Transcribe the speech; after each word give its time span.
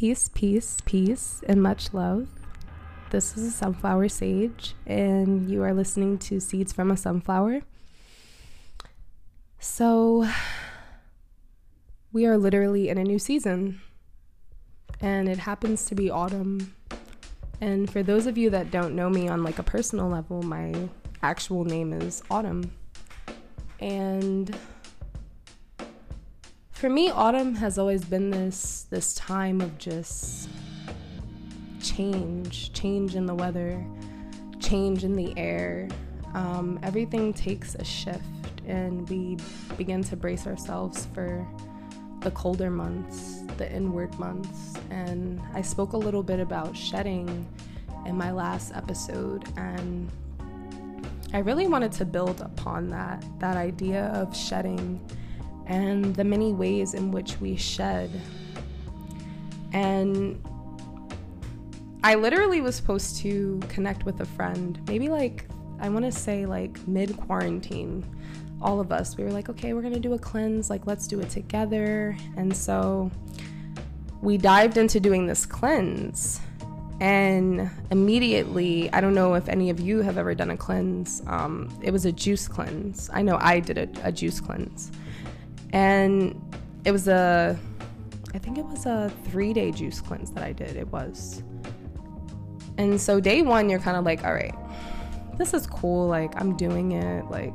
Peace, 0.00 0.30
peace, 0.32 0.78
peace, 0.86 1.42
and 1.46 1.62
much 1.62 1.92
love. 1.92 2.26
This 3.10 3.36
is 3.36 3.44
a 3.44 3.50
sunflower 3.50 4.08
sage, 4.08 4.74
and 4.86 5.50
you 5.50 5.62
are 5.62 5.74
listening 5.74 6.16
to 6.20 6.40
Seeds 6.40 6.72
from 6.72 6.90
a 6.90 6.96
Sunflower. 6.96 7.60
So, 9.58 10.26
we 12.14 12.24
are 12.24 12.38
literally 12.38 12.88
in 12.88 12.96
a 12.96 13.04
new 13.04 13.18
season, 13.18 13.82
and 15.02 15.28
it 15.28 15.36
happens 15.36 15.84
to 15.84 15.94
be 15.94 16.08
autumn. 16.08 16.74
And 17.60 17.90
for 17.90 18.02
those 18.02 18.26
of 18.26 18.38
you 18.38 18.48
that 18.48 18.70
don't 18.70 18.96
know 18.96 19.10
me 19.10 19.28
on 19.28 19.44
like 19.44 19.58
a 19.58 19.62
personal 19.62 20.08
level, 20.08 20.40
my 20.40 20.72
actual 21.22 21.66
name 21.66 21.92
is 21.92 22.22
Autumn. 22.30 22.72
And 23.80 24.56
for 26.80 26.88
me, 26.88 27.10
autumn 27.10 27.54
has 27.56 27.76
always 27.76 28.02
been 28.02 28.30
this 28.30 28.86
this 28.88 29.12
time 29.12 29.60
of 29.60 29.76
just 29.76 30.48
change, 31.82 32.72
change 32.72 33.16
in 33.16 33.26
the 33.26 33.34
weather, 33.34 33.84
change 34.60 35.04
in 35.04 35.14
the 35.14 35.36
air. 35.36 35.88
Um, 36.32 36.80
everything 36.82 37.34
takes 37.34 37.74
a 37.74 37.84
shift, 37.84 38.24
and 38.66 39.06
we 39.10 39.36
begin 39.76 40.02
to 40.04 40.16
brace 40.16 40.46
ourselves 40.46 41.06
for 41.12 41.46
the 42.20 42.30
colder 42.30 42.70
months, 42.70 43.42
the 43.58 43.70
inward 43.70 44.18
months. 44.18 44.72
And 44.88 45.38
I 45.52 45.60
spoke 45.60 45.92
a 45.92 45.98
little 45.98 46.22
bit 46.22 46.40
about 46.40 46.74
shedding 46.74 47.46
in 48.06 48.16
my 48.16 48.30
last 48.30 48.74
episode, 48.74 49.44
and 49.58 50.10
I 51.34 51.40
really 51.40 51.66
wanted 51.66 51.92
to 51.92 52.06
build 52.06 52.40
upon 52.40 52.88
that 52.88 53.22
that 53.38 53.58
idea 53.58 54.06
of 54.14 54.34
shedding 54.34 54.98
and 55.66 56.14
the 56.16 56.24
many 56.24 56.52
ways 56.52 56.94
in 56.94 57.10
which 57.10 57.40
we 57.40 57.56
shed. 57.56 58.10
And 59.72 60.42
I 62.02 62.14
literally 62.14 62.60
was 62.60 62.74
supposed 62.74 63.18
to 63.18 63.60
connect 63.68 64.04
with 64.04 64.20
a 64.20 64.26
friend, 64.26 64.80
maybe 64.88 65.08
like, 65.08 65.46
I 65.80 65.88
want 65.88 66.04
to 66.06 66.12
say 66.12 66.46
like 66.46 66.86
mid 66.88 67.16
quarantine. 67.16 68.04
All 68.62 68.80
of 68.80 68.92
us, 68.92 69.16
we 69.16 69.24
were 69.24 69.30
like, 69.30 69.48
okay, 69.48 69.72
we're 69.72 69.80
going 69.80 69.94
to 69.94 70.00
do 70.00 70.12
a 70.12 70.18
cleanse, 70.18 70.68
like, 70.68 70.86
let's 70.86 71.06
do 71.06 71.20
it 71.20 71.30
together. 71.30 72.16
And 72.36 72.54
so 72.54 73.10
we 74.20 74.36
dived 74.36 74.76
into 74.76 75.00
doing 75.00 75.26
this 75.26 75.46
cleanse. 75.46 76.40
And 77.00 77.70
immediately, 77.90 78.92
I 78.92 79.00
don't 79.00 79.14
know 79.14 79.32
if 79.32 79.48
any 79.48 79.70
of 79.70 79.80
you 79.80 80.02
have 80.02 80.18
ever 80.18 80.34
done 80.34 80.50
a 80.50 80.56
cleanse. 80.58 81.22
Um, 81.26 81.74
it 81.82 81.90
was 81.90 82.04
a 82.04 82.12
juice 82.12 82.46
cleanse. 82.46 83.08
I 83.14 83.22
know 83.22 83.38
I 83.40 83.60
did 83.60 83.78
a, 83.78 84.06
a 84.06 84.12
juice 84.12 84.40
cleanse 84.40 84.90
and 85.72 86.40
it 86.84 86.92
was 86.92 87.08
a 87.08 87.58
I 88.34 88.38
think 88.38 88.58
it 88.58 88.64
was 88.64 88.86
a 88.86 89.12
three 89.24 89.52
day 89.52 89.72
juice 89.72 90.00
cleanse 90.00 90.30
that 90.32 90.44
I 90.44 90.52
did. 90.52 90.76
It 90.76 90.88
was. 90.88 91.42
And 92.78 93.00
so 93.00 93.20
day 93.20 93.42
one, 93.42 93.68
you're 93.68 93.80
kind 93.80 93.96
of 93.96 94.04
like, 94.04 94.24
all 94.24 94.32
right, 94.32 94.54
this 95.36 95.52
is 95.52 95.66
cool. 95.66 96.06
Like, 96.06 96.40
I'm 96.40 96.56
doing 96.56 96.92
it. 96.92 97.26
Like, 97.30 97.52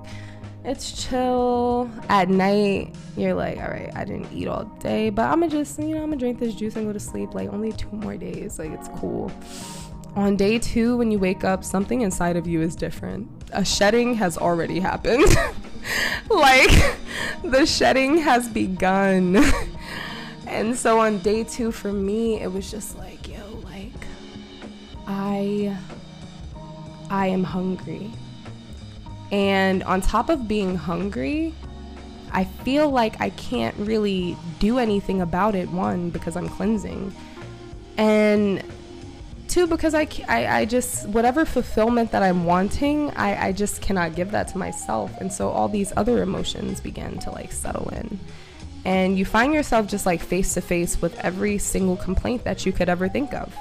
it's 0.63 1.07
chill. 1.07 1.89
At 2.09 2.30
night, 2.30 2.95
you're 3.16 3.33
like, 3.33 3.57
all 3.57 3.69
right, 3.69 3.89
I 3.95 4.03
didn't 4.03 4.31
eat 4.33 4.47
all 4.47 4.66
day, 4.79 5.09
but 5.09 5.23
I'm 5.23 5.39
gonna 5.39 5.50
just, 5.52 5.79
you 5.79 5.95
know, 5.95 6.03
I'm 6.03 6.09
gonna 6.09 6.17
drink 6.17 6.39
this 6.39 6.53
juice 6.53 6.75
and 6.75 6.85
go 6.85 6.94
to 6.94 7.00
sleep. 7.00 7.33
Like, 7.33 7.52
only 7.53 7.72
two 7.72 7.89
more 7.91 8.17
days. 8.17 8.59
Like, 8.59 8.72
it's 8.72 8.89
cool. 9.00 9.31
On 10.16 10.35
day 10.35 10.59
two, 10.59 10.97
when 10.97 11.11
you 11.11 11.19
wake 11.19 11.44
up, 11.44 11.63
something 11.63 12.02
inside 12.02 12.35
of 12.35 12.47
you 12.47 12.61
is 12.61 12.75
different. 12.75 13.29
A 13.52 13.66
shedding 13.66 14.16
has 14.16 14.38
already 14.38 14.79
happened. 14.79 15.25
like, 16.30 16.97
the 17.44 17.66
shedding 17.66 18.17
has 18.17 18.47
begun. 18.47 19.44
and 20.47 20.75
so 20.75 21.00
on 21.00 21.19
day 21.19 21.44
two, 21.44 21.72
for 21.72 21.91
me, 21.91 22.41
it 22.41 22.52
was 22.52 22.69
just 22.69 22.97
like, 22.97 23.28
yo, 23.28 23.44
like, 23.64 23.94
I, 25.08 25.78
I 27.09 27.28
am 27.28 27.44
hungry. 27.44 28.11
And 29.31 29.83
on 29.83 30.02
top 30.02 30.30
of 30.30 30.47
being 30.47 30.75
hungry, 30.75 31.53
I 32.31 32.44
feel 32.44 32.90
like 32.90 33.19
I 33.22 33.29
can't 33.31 33.75
really 33.78 34.38
do 34.59 34.78
anything 34.78 35.22
about 35.22 35.56
it. 35.56 35.69
One, 35.69 36.09
because 36.09 36.35
I'm 36.35 36.50
cleansing. 36.50 37.16
And 37.97 38.63
two 39.47 39.67
because 39.67 39.94
I, 39.94 40.07
I, 40.28 40.47
I, 40.47 40.66
just 40.66 41.07
whatever 41.09 41.45
fulfillment 41.45 42.11
that 42.11 42.23
i'm 42.23 42.45
wanting 42.45 43.11
I, 43.11 43.47
I 43.47 43.51
just 43.51 43.81
cannot 43.81 44.16
give 44.16 44.31
that 44.31 44.47
to 44.50 44.57
myself. 44.57 45.11
And 45.19 45.31
so 45.31 45.50
all 45.50 45.69
these 45.69 45.94
other 45.95 46.22
emotions 46.22 46.79
begin 46.79 47.19
to 47.19 47.31
like 47.31 47.51
settle 47.51 47.89
in. 47.89 48.19
And 48.84 49.17
you 49.17 49.25
find 49.25 49.53
yourself 49.53 49.88
just 49.88 50.05
like 50.05 50.22
face 50.22 50.53
to 50.53 50.61
face 50.61 51.01
with 51.01 51.17
every 51.19 51.57
single 51.57 51.97
complaint 51.97 52.44
that 52.44 52.66
you 52.66 52.72
could 52.72 52.89
ever 52.89 53.07
think 53.09 53.34
of. 53.34 53.53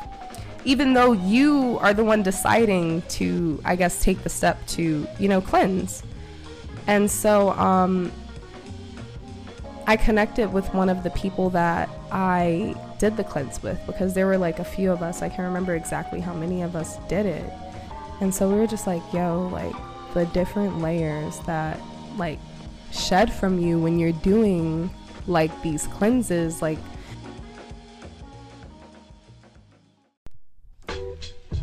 Even 0.64 0.94
though 0.94 1.12
you 1.12 1.78
are 1.80 1.94
the 1.94 2.04
one 2.04 2.22
deciding 2.22 3.02
to 3.02 3.60
i 3.64 3.76
guess 3.76 4.02
take 4.02 4.22
the 4.22 4.30
step 4.30 4.64
to 4.68 5.06
you 5.18 5.28
know 5.28 5.40
cleanse. 5.40 6.02
And 6.86 7.10
so 7.10 7.50
um 7.52 8.12
i 9.86 9.96
connected 9.96 10.52
with 10.52 10.72
one 10.74 10.88
of 10.88 11.02
the 11.02 11.10
people 11.10 11.50
that 11.50 11.88
i 12.10 12.74
did 13.04 13.18
the 13.18 13.24
cleanse 13.24 13.62
with 13.62 13.78
because 13.86 14.14
there 14.14 14.24
were 14.24 14.38
like 14.38 14.60
a 14.60 14.64
few 14.64 14.90
of 14.90 15.02
us. 15.02 15.20
I 15.20 15.28
can't 15.28 15.40
remember 15.40 15.74
exactly 15.74 16.20
how 16.20 16.32
many 16.32 16.62
of 16.62 16.74
us 16.74 16.96
did 17.06 17.26
it. 17.26 17.52
And 18.22 18.34
so 18.34 18.48
we 18.48 18.54
were 18.54 18.66
just 18.66 18.86
like, 18.86 19.02
yo, 19.12 19.46
like 19.52 19.74
the 20.14 20.24
different 20.32 20.78
layers 20.80 21.38
that 21.40 21.78
like 22.16 22.38
shed 22.92 23.30
from 23.30 23.58
you 23.58 23.78
when 23.78 23.98
you're 23.98 24.12
doing 24.12 24.88
like 25.26 25.50
these 25.62 25.86
cleanses, 25.88 26.62
like 26.62 26.78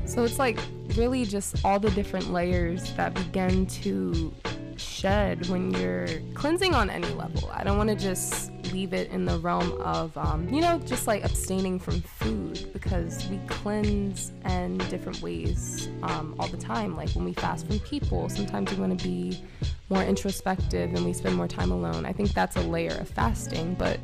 So 0.05 0.23
it's 0.25 0.37
like 0.37 0.59
really 0.95 1.25
just 1.25 1.65
all 1.65 1.79
the 1.79 1.89
different 1.91 2.31
layers 2.31 2.93
that 2.93 3.15
begin 3.15 3.65
to 3.65 4.31
shed 4.75 5.47
when 5.47 5.71
you're 5.71 6.07
cleansing 6.35 6.75
on 6.75 6.91
any 6.91 7.07
level. 7.13 7.49
I 7.51 7.63
don't 7.63 7.77
want 7.77 7.89
to 7.89 7.95
just 7.95 8.51
leave 8.71 8.93
it 8.93 9.09
in 9.11 9.25
the 9.25 9.37
realm 9.39 9.73
of, 9.81 10.17
um, 10.17 10.47
you 10.49 10.61
know, 10.61 10.79
just 10.79 11.07
like 11.07 11.23
abstaining 11.23 11.79
from 11.79 12.01
food 12.01 12.71
because 12.73 13.27
we 13.29 13.39
cleanse 13.47 14.31
in 14.45 14.77
different 14.89 15.21
ways 15.21 15.89
um, 16.03 16.35
all 16.39 16.47
the 16.47 16.57
time. 16.57 16.95
Like 16.95 17.09
when 17.11 17.25
we 17.25 17.33
fast 17.33 17.67
from 17.67 17.79
people, 17.79 18.29
sometimes 18.29 18.71
we 18.71 18.77
want 18.77 18.97
to 18.97 19.07
be 19.07 19.41
more 19.89 20.03
introspective 20.03 20.93
and 20.93 21.05
we 21.05 21.13
spend 21.13 21.35
more 21.35 21.47
time 21.47 21.71
alone. 21.71 22.05
I 22.05 22.13
think 22.13 22.33
that's 22.33 22.55
a 22.55 22.61
layer 22.61 22.95
of 22.95 23.09
fasting, 23.09 23.75
but 23.75 23.99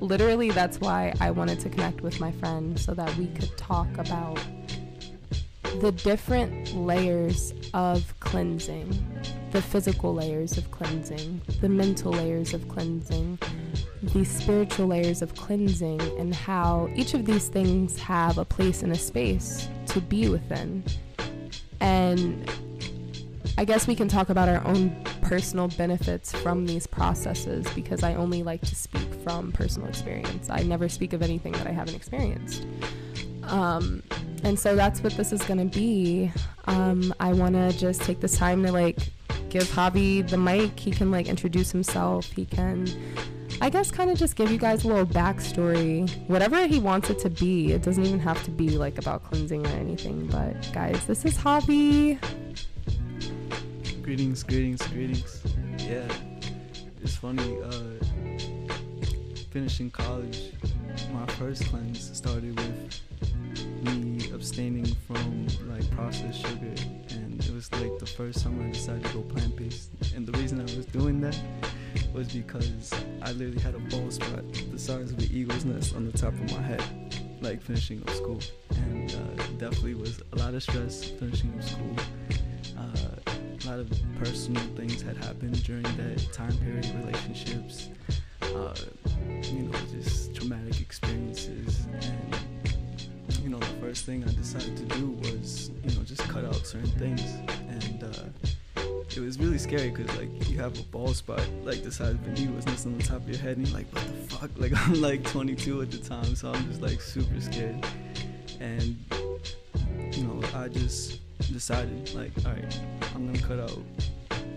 literally 0.00 0.50
that's 0.50 0.78
why 0.80 1.12
I 1.20 1.30
wanted 1.30 1.60
to 1.60 1.68
connect 1.68 2.00
with 2.00 2.20
my 2.20 2.32
friend 2.32 2.78
so 2.78 2.94
that 2.94 3.14
we 3.16 3.26
could 3.28 3.56
talk 3.56 3.88
about 3.98 4.38
the 5.80 5.92
different 5.92 6.74
layers 6.74 7.52
of 7.74 8.18
cleansing 8.20 9.16
the 9.56 9.62
physical 9.62 10.12
layers 10.12 10.58
of 10.58 10.70
cleansing, 10.70 11.40
the 11.62 11.68
mental 11.68 12.12
layers 12.12 12.52
of 12.52 12.68
cleansing, 12.68 13.38
the 14.02 14.24
spiritual 14.24 14.88
layers 14.88 15.22
of 15.22 15.34
cleansing, 15.34 16.00
and 16.18 16.34
how 16.34 16.88
each 16.94 17.14
of 17.14 17.24
these 17.24 17.48
things 17.48 17.98
have 18.00 18.38
a 18.38 18.44
place 18.44 18.82
and 18.82 18.92
a 18.92 18.96
space 18.96 19.68
to 19.86 20.00
be 20.00 20.28
within. 20.28 20.84
And 21.80 22.50
I 23.58 23.64
guess 23.64 23.86
we 23.86 23.94
can 23.94 24.08
talk 24.08 24.28
about 24.28 24.48
our 24.48 24.64
own 24.66 24.94
personal 25.22 25.68
benefits 25.68 26.32
from 26.32 26.66
these 26.66 26.86
processes 26.86 27.66
because 27.74 28.02
I 28.02 28.14
only 28.14 28.42
like 28.42 28.60
to 28.62 28.76
speak 28.76 29.08
from 29.24 29.50
personal 29.50 29.88
experience. 29.88 30.50
I 30.50 30.62
never 30.62 30.88
speak 30.88 31.12
of 31.12 31.22
anything 31.22 31.52
that 31.52 31.66
I 31.66 31.72
haven't 31.72 31.94
experienced. 31.94 32.66
Um, 33.44 34.02
and 34.44 34.58
so 34.58 34.76
that's 34.76 35.02
what 35.02 35.14
this 35.14 35.32
is 35.32 35.42
going 35.42 35.68
to 35.68 35.78
be. 35.78 36.30
Um, 36.66 37.14
I 37.18 37.32
want 37.32 37.54
to 37.54 37.76
just 37.76 38.02
take 38.02 38.20
this 38.20 38.36
time 38.36 38.62
to 38.64 38.72
like 38.72 38.98
give 39.48 39.64
Javi 39.64 40.28
the 40.28 40.36
mic. 40.36 40.78
He 40.78 40.90
can 40.90 41.10
like 41.10 41.26
introduce 41.26 41.72
himself. 41.72 42.30
He 42.30 42.44
can, 42.44 42.86
I 43.60 43.70
guess, 43.70 43.90
kind 43.90 44.10
of 44.10 44.18
just 44.18 44.36
give 44.36 44.50
you 44.50 44.58
guys 44.58 44.84
a 44.84 44.88
little 44.88 45.06
backstory, 45.06 46.10
whatever 46.28 46.66
he 46.66 46.78
wants 46.78 47.08
it 47.08 47.18
to 47.20 47.30
be. 47.30 47.72
It 47.72 47.82
doesn't 47.82 48.04
even 48.04 48.20
have 48.20 48.42
to 48.44 48.50
be 48.50 48.76
like 48.76 48.98
about 48.98 49.24
cleansing 49.24 49.66
or 49.66 49.70
anything. 49.70 50.26
But 50.26 50.70
guys, 50.72 51.06
this 51.06 51.24
is 51.24 51.38
Javi. 51.38 52.18
Greetings, 54.02 54.42
greetings, 54.42 54.86
greetings. 54.88 55.42
Yeah, 55.78 56.06
it's 57.02 57.16
funny. 57.16 57.58
Uh, 57.62 58.04
finishing 59.50 59.90
college, 59.90 60.52
my 61.12 61.26
first 61.34 61.64
cleanse 61.66 62.14
started 62.14 62.54
with 62.56 63.00
me 63.84 64.30
abstaining 64.34 64.84
from 65.06 65.46
like 65.68 65.90
processed 65.92 66.42
sugar 66.46 66.74
and 67.10 67.42
it 67.42 67.54
was 67.54 67.72
like 67.72 67.98
the 67.98 68.06
first 68.06 68.42
time 68.42 68.60
I 68.60 68.70
decided 68.70 69.04
to 69.06 69.12
go 69.14 69.22
plant-based 69.22 69.90
and 70.14 70.26
the 70.26 70.32
reason 70.38 70.60
I 70.60 70.64
was 70.64 70.84
doing 70.86 71.20
that 71.22 71.38
was 72.12 72.28
because 72.32 72.92
I 73.22 73.32
literally 73.32 73.60
had 73.60 73.74
a 73.74 73.78
bald 73.78 74.12
spot 74.12 74.44
the 74.70 74.78
size 74.78 75.12
of 75.12 75.18
an 75.18 75.28
eagle's 75.32 75.64
nest 75.64 75.94
on 75.94 76.06
the 76.10 76.16
top 76.16 76.32
of 76.34 76.50
my 76.52 76.62
head 76.62 76.82
like 77.40 77.60
finishing 77.62 78.02
up 78.02 78.10
school. 78.10 78.40
And 78.70 79.10
uh, 79.12 79.42
definitely 79.58 79.94
was 79.94 80.22
a 80.32 80.36
lot 80.36 80.54
of 80.54 80.62
stress 80.62 81.04
finishing 81.04 81.52
up 81.54 81.62
school. 81.62 81.96
Uh, 82.78 83.32
a 83.34 83.66
lot 83.68 83.78
of 83.78 83.90
personal 84.18 84.62
things 84.74 85.02
had 85.02 85.16
happened 85.18 85.62
during 85.64 85.82
that 85.82 86.32
time 86.32 86.56
period 86.58 86.86
relationships 87.04 87.88
uh, 88.42 88.74
you 89.42 89.62
know 89.62 89.78
just 89.92 90.34
traumatic 90.34 90.80
experiences. 90.80 91.86
And 91.92 92.36
you 93.42 93.50
know, 93.50 93.58
the 93.58 93.66
first 93.80 94.04
thing 94.06 94.24
I 94.24 94.32
decided 94.32 94.76
to 94.76 94.84
do 94.96 95.10
was, 95.22 95.70
you 95.84 95.96
know, 95.96 96.02
just 96.04 96.22
cut 96.28 96.44
out 96.44 96.66
certain 96.66 96.90
things, 96.98 97.22
and 97.68 98.02
uh, 98.02 98.45
it 99.16 99.20
was 99.20 99.38
really 99.38 99.58
scary 99.58 99.90
because 99.90 100.14
like 100.16 100.48
you 100.48 100.58
have 100.58 100.78
a 100.78 100.82
bald 100.84 101.16
spot 101.16 101.42
like 101.64 101.82
the 101.82 101.90
size 101.90 102.14
of 102.14 102.26
a 102.26 102.30
needle 102.30 102.56
on 102.56 102.98
the 102.98 103.02
top 103.02 103.16
of 103.16 103.28
your 103.28 103.38
head, 103.38 103.56
and 103.56 103.66
you're 103.66 103.76
like, 103.76 103.92
what 103.94 104.04
the 104.04 104.34
fuck? 104.34 104.50
Like 104.56 104.72
I'm 104.74 105.00
like 105.00 105.24
22 105.24 105.82
at 105.82 105.90
the 105.90 105.98
time, 105.98 106.34
so 106.34 106.52
I'm 106.52 106.68
just 106.68 106.80
like 106.80 107.00
super 107.00 107.40
scared, 107.40 107.84
and 108.60 108.96
you 110.12 110.24
know, 110.24 110.40
I 110.54 110.68
just 110.68 111.20
decided 111.52 112.14
like, 112.14 112.32
all 112.44 112.52
right, 112.52 112.80
I'm 113.14 113.26
gonna 113.26 113.46
cut 113.46 113.60
out 113.60 113.78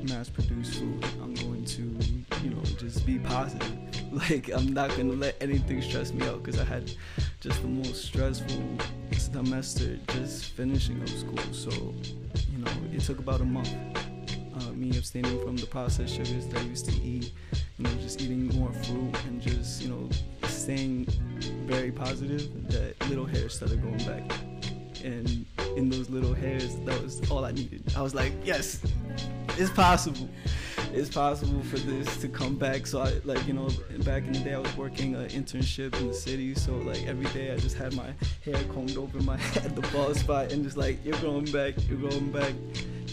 mass-produced 0.03 0.79
food. 0.79 1.05
I'm 1.21 1.33
going 1.35 1.65
to, 1.65 1.81
you 2.43 2.49
know, 2.51 2.61
just 2.77 3.05
be 3.05 3.19
positive. 3.19 3.77
Like 4.11 4.49
I'm 4.49 4.73
not 4.73 4.89
gonna 4.97 5.13
let 5.13 5.35
anything 5.39 5.83
stress 5.83 6.11
me 6.11 6.25
out 6.25 6.41
because 6.41 6.59
I 6.59 6.63
had 6.63 6.91
just 7.41 7.61
the 7.61 7.67
most 7.67 8.05
stressful 8.05 8.63
semester 9.11 9.99
just 10.07 10.45
finishing 10.45 10.99
up 10.99 11.09
school. 11.09 11.37
So, 11.53 11.69
you 12.51 12.57
know, 12.57 12.71
it 12.91 13.01
took 13.01 13.19
about 13.19 13.41
a 13.41 13.45
month. 13.45 13.69
Me 14.79 14.97
abstaining 14.97 15.43
from 15.43 15.57
the 15.57 15.65
processed 15.65 16.15
sugars 16.15 16.47
that 16.47 16.59
I 16.59 16.61
used 16.61 16.85
to 16.85 16.93
eat, 17.01 17.33
you 17.77 17.83
know, 17.83 17.89
just 18.01 18.21
eating 18.21 18.47
more 18.57 18.71
fruit 18.71 19.13
and 19.25 19.41
just, 19.41 19.81
you 19.81 19.89
know, 19.89 20.09
staying 20.47 21.05
very 21.65 21.91
positive. 21.91 22.69
That 22.69 22.95
little 23.09 23.25
hairs 23.25 23.55
started 23.55 23.81
going 23.81 23.97
back 24.05 24.39
and 25.03 25.45
in 25.75 25.89
those 25.89 26.09
little 26.09 26.33
hairs, 26.33 26.75
that 26.85 27.01
was 27.03 27.29
all 27.29 27.43
I 27.43 27.51
needed. 27.51 27.83
I 27.95 28.01
was 28.01 28.15
like, 28.15 28.31
yes, 28.45 28.81
it's 29.57 29.69
possible. 29.71 30.29
It's 30.93 31.09
possible 31.09 31.61
for 31.63 31.77
this 31.77 32.17
to 32.17 32.27
come 32.27 32.55
back. 32.55 32.87
So 32.87 33.01
I 33.01 33.13
like 33.23 33.45
you 33.47 33.53
know 33.53 33.69
back 34.05 34.25
in 34.25 34.33
the 34.33 34.39
day 34.39 34.53
I 34.53 34.59
was 34.59 34.75
working 34.75 35.15
an 35.15 35.27
internship 35.29 35.99
in 35.99 36.07
the 36.07 36.13
city. 36.13 36.55
So 36.55 36.73
like 36.77 37.05
every 37.05 37.25
day 37.27 37.51
I 37.51 37.57
just 37.57 37.77
had 37.77 37.93
my 37.95 38.13
hair 38.43 38.61
combed 38.73 38.97
over 38.97 39.21
my 39.21 39.37
head, 39.53 39.75
the 39.75 39.81
bald 39.93 40.15
spot, 40.15 40.51
and 40.51 40.63
just 40.63 40.77
like 40.77 41.03
you're 41.05 41.19
going 41.19 41.51
back, 41.51 41.75
you're 41.87 41.99
going 42.09 42.31
back. 42.31 42.53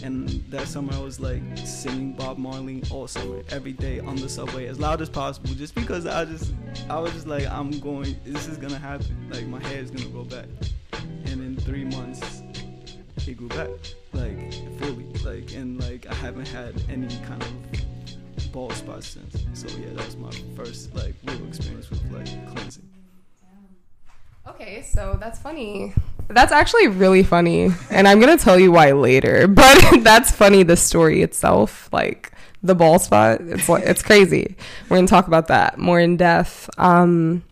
And 0.03 0.29
that 0.51 0.67
summer 0.67 0.93
I 0.93 0.99
was 0.99 1.19
like 1.19 1.41
singing 1.65 2.13
Bob 2.13 2.37
Marley 2.37 2.83
all 2.91 3.07
summer, 3.07 3.41
every 3.49 3.73
day 3.73 3.99
on 3.99 4.15
the 4.15 4.29
subway 4.29 4.67
as 4.67 4.79
loud 4.79 5.01
as 5.01 5.09
possible, 5.09 5.49
just 5.49 5.73
because 5.73 6.05
I 6.05 6.25
just 6.25 6.53
I 6.89 6.99
was 6.99 7.13
just 7.13 7.27
like 7.27 7.47
I'm 7.47 7.79
going, 7.79 8.15
this 8.25 8.47
is 8.47 8.57
gonna 8.57 8.77
happen. 8.77 9.29
Like 9.31 9.47
my 9.47 9.61
hair 9.67 9.79
is 9.79 9.91
gonna 9.91 10.09
grow 10.09 10.23
back 10.23 10.45
and 11.25 11.41
in 11.41 11.57
three 11.57 11.83
months 11.85 12.41
it 13.27 13.35
grew 13.35 13.49
back 13.49 13.69
like 14.13 14.36
like 15.27 15.53
and 15.53 15.79
like 15.81 16.07
i 16.09 16.13
haven't 16.13 16.47
had 16.47 16.73
any 16.89 17.07
kind 17.25 17.41
of 17.41 18.51
bald 18.51 18.71
spot 18.73 19.03
since. 19.03 19.43
So 19.53 19.67
yeah 19.77 19.89
that 19.93 20.05
was 20.05 20.15
my 20.15 20.31
first 20.55 20.95
like 20.95 21.13
real 21.25 21.45
experience 21.47 21.89
with 21.89 22.01
like 22.11 22.55
cleansing. 22.55 22.89
Okay 24.47 24.83
so 24.83 25.17
that's 25.19 25.39
funny. 25.39 25.93
That's 26.29 26.51
actually 26.51 26.87
really 26.87 27.23
funny 27.23 27.69
and 27.89 28.07
i'm 28.07 28.19
gonna 28.19 28.37
tell 28.37 28.59
you 28.59 28.71
why 28.71 28.91
later 28.91 29.47
but 29.61 29.99
that's 30.01 30.31
funny 30.31 30.63
the 30.63 30.77
story 30.77 31.21
itself 31.21 31.89
like 31.91 32.31
the 32.63 32.75
ball 32.75 32.99
spot. 32.99 33.39
It's 33.41 33.67
it's 33.69 34.01
crazy. 34.01 34.55
We're 34.89 34.97
gonna 34.97 35.07
talk 35.07 35.27
about 35.27 35.47
that 35.47 35.77
more 35.77 35.99
in 35.99 36.17
depth. 36.17 36.69
Um 36.77 37.43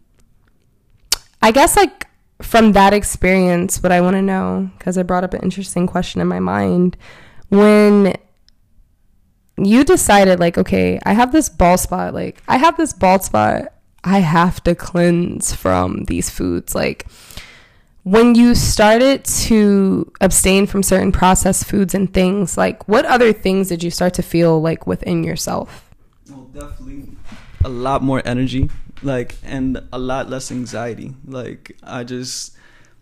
i 1.42 1.51
guess 1.51 1.75
like 1.75 2.07
from 2.42 2.74
that 2.74 2.94
experience, 2.94 3.81
what 3.81 3.92
I 3.92 4.01
want 4.01 4.16
to 4.16 4.22
know, 4.22 4.69
because 4.77 4.98
I 4.98 5.04
brought 5.04 5.24
up 5.24 5.33
an 5.33 5.42
interesting 5.42 5.88
question 5.88 6.19
in 6.19 6.27
my 6.27 6.39
mind, 6.39 6.98
when 7.50 8.15
you 9.57 9.83
decided, 9.83 10.39
like, 10.39 10.57
okay, 10.57 11.00
I 11.06 11.13
have 11.13 11.31
this 11.31 11.50
bald 11.50 11.80
spot, 11.80 12.13
like, 12.13 12.42
I 12.47 12.57
have 12.57 12.77
this 12.77 12.94
bald 12.94 13.24
spot, 13.24 13.74
I 14.03 14.19
have 14.19 14.63
to 14.63 14.75
cleanse 14.75 15.53
from 15.53 16.03
these 16.06 16.30
foods. 16.30 16.75
Like, 16.75 17.07
when 18.03 18.36
you 18.36 18.53
started 18.53 19.25
to 19.25 20.12
abstain 20.21 20.68
from 20.68 20.83
certain 20.83 21.12
processed 21.12 21.65
foods 21.65 21.95
and 21.95 22.13
things, 22.13 22.57
like, 22.57 22.88
what 22.88 23.06
other 23.06 23.33
things 23.33 23.69
did 23.69 23.83
you 23.83 23.91
start 23.91 24.13
to 24.15 24.21
feel 24.21 24.62
like 24.62 24.86
within 24.86 25.24
yourself? 25.24 25.89
Well, 26.30 26.44
definitely 26.53 27.15
a 27.63 27.69
lot 27.69 28.03
more 28.03 28.21
energy 28.25 28.69
like 29.01 29.36
and 29.44 29.81
a 29.91 29.98
lot 29.98 30.30
less 30.30 30.51
anxiety 30.51 31.13
like 31.25 31.75
i 31.83 32.03
just 32.03 32.56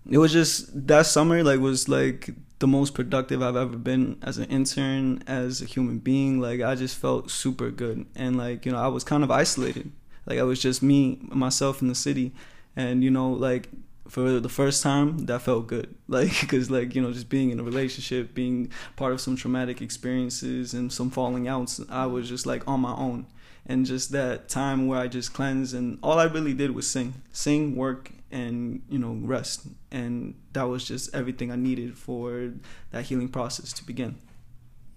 it 0.10 0.18
was 0.18 0.31
just 0.31 0.88
that 0.88 1.06
summer 1.06 1.44
like 1.44 1.60
was 1.60 1.88
like 1.88 2.30
the 2.63 2.68
most 2.68 2.94
productive 2.94 3.44
i've 3.44 3.57
ever 3.57 3.75
been 3.75 4.18
as 4.21 4.38
an 4.38 4.45
intern 4.45 5.21
as 5.27 5.62
a 5.62 5.65
human 5.65 6.00
being. 6.00 6.39
Like 6.39 6.62
i 6.62 6.75
just 6.75 6.95
felt 6.98 7.30
super 7.30 7.69
good. 7.71 8.06
And 8.15 8.38
like 8.38 8.65
you 8.65 8.71
know 8.71 8.77
i 8.77 8.88
was 8.88 9.04
kind 9.04 9.21
of 9.21 9.30
isolated. 9.30 9.92
Like 10.25 10.39
i 10.39 10.44
was 10.44 10.62
just 10.62 10.81
me 10.81 11.19
myself 11.24 11.81
in 11.81 11.89
the 11.89 12.00
city. 12.07 12.31
And 12.77 13.04
you 13.04 13.12
know 13.12 13.30
like 13.31 13.68
for 14.07 14.39
the 14.39 14.48
first 14.48 14.81
time 14.81 15.25
that 15.25 15.42
felt 15.42 15.68
good. 15.68 15.94
Like 16.07 16.33
because 16.39 16.71
like 16.71 16.95
you 16.95 17.01
know 17.01 17.12
just 17.12 17.27
being 17.27 17.50
in 17.51 17.60
a 17.60 17.63
relationship 17.63 18.33
being 18.33 18.71
part 18.95 19.12
of 19.12 19.19
some 19.19 19.36
traumatic 19.36 19.81
experiences 19.81 20.74
and 20.74 20.86
some 20.98 21.10
falling 21.10 21.50
outs 21.50 21.81
i 21.89 22.06
was 22.06 22.30
just 22.30 22.45
like 22.45 22.65
on 22.65 22.80
my 22.80 22.95
own. 23.07 23.25
And 23.65 23.86
just 23.86 24.12
that 24.12 24.48
time 24.48 24.88
where 24.88 25.00
I 25.00 25.07
just 25.07 25.33
cleansed 25.33 25.74
and 25.74 25.98
all 26.01 26.18
I 26.19 26.25
really 26.36 26.54
did 26.54 26.71
was 26.71 26.86
sing, 26.86 27.13
sing, 27.31 27.75
work, 27.75 28.12
and 28.34 28.82
you 28.90 28.98
know 28.98 29.16
rest, 29.22 29.68
and 29.92 30.34
that 30.54 30.64
was 30.64 30.84
just 30.86 31.14
everything 31.14 31.52
I 31.52 31.56
needed 31.56 31.98
for 31.98 32.52
that 32.92 33.06
healing 33.06 33.30
process 33.30 33.72
to 33.74 33.86
begin. 33.86 34.18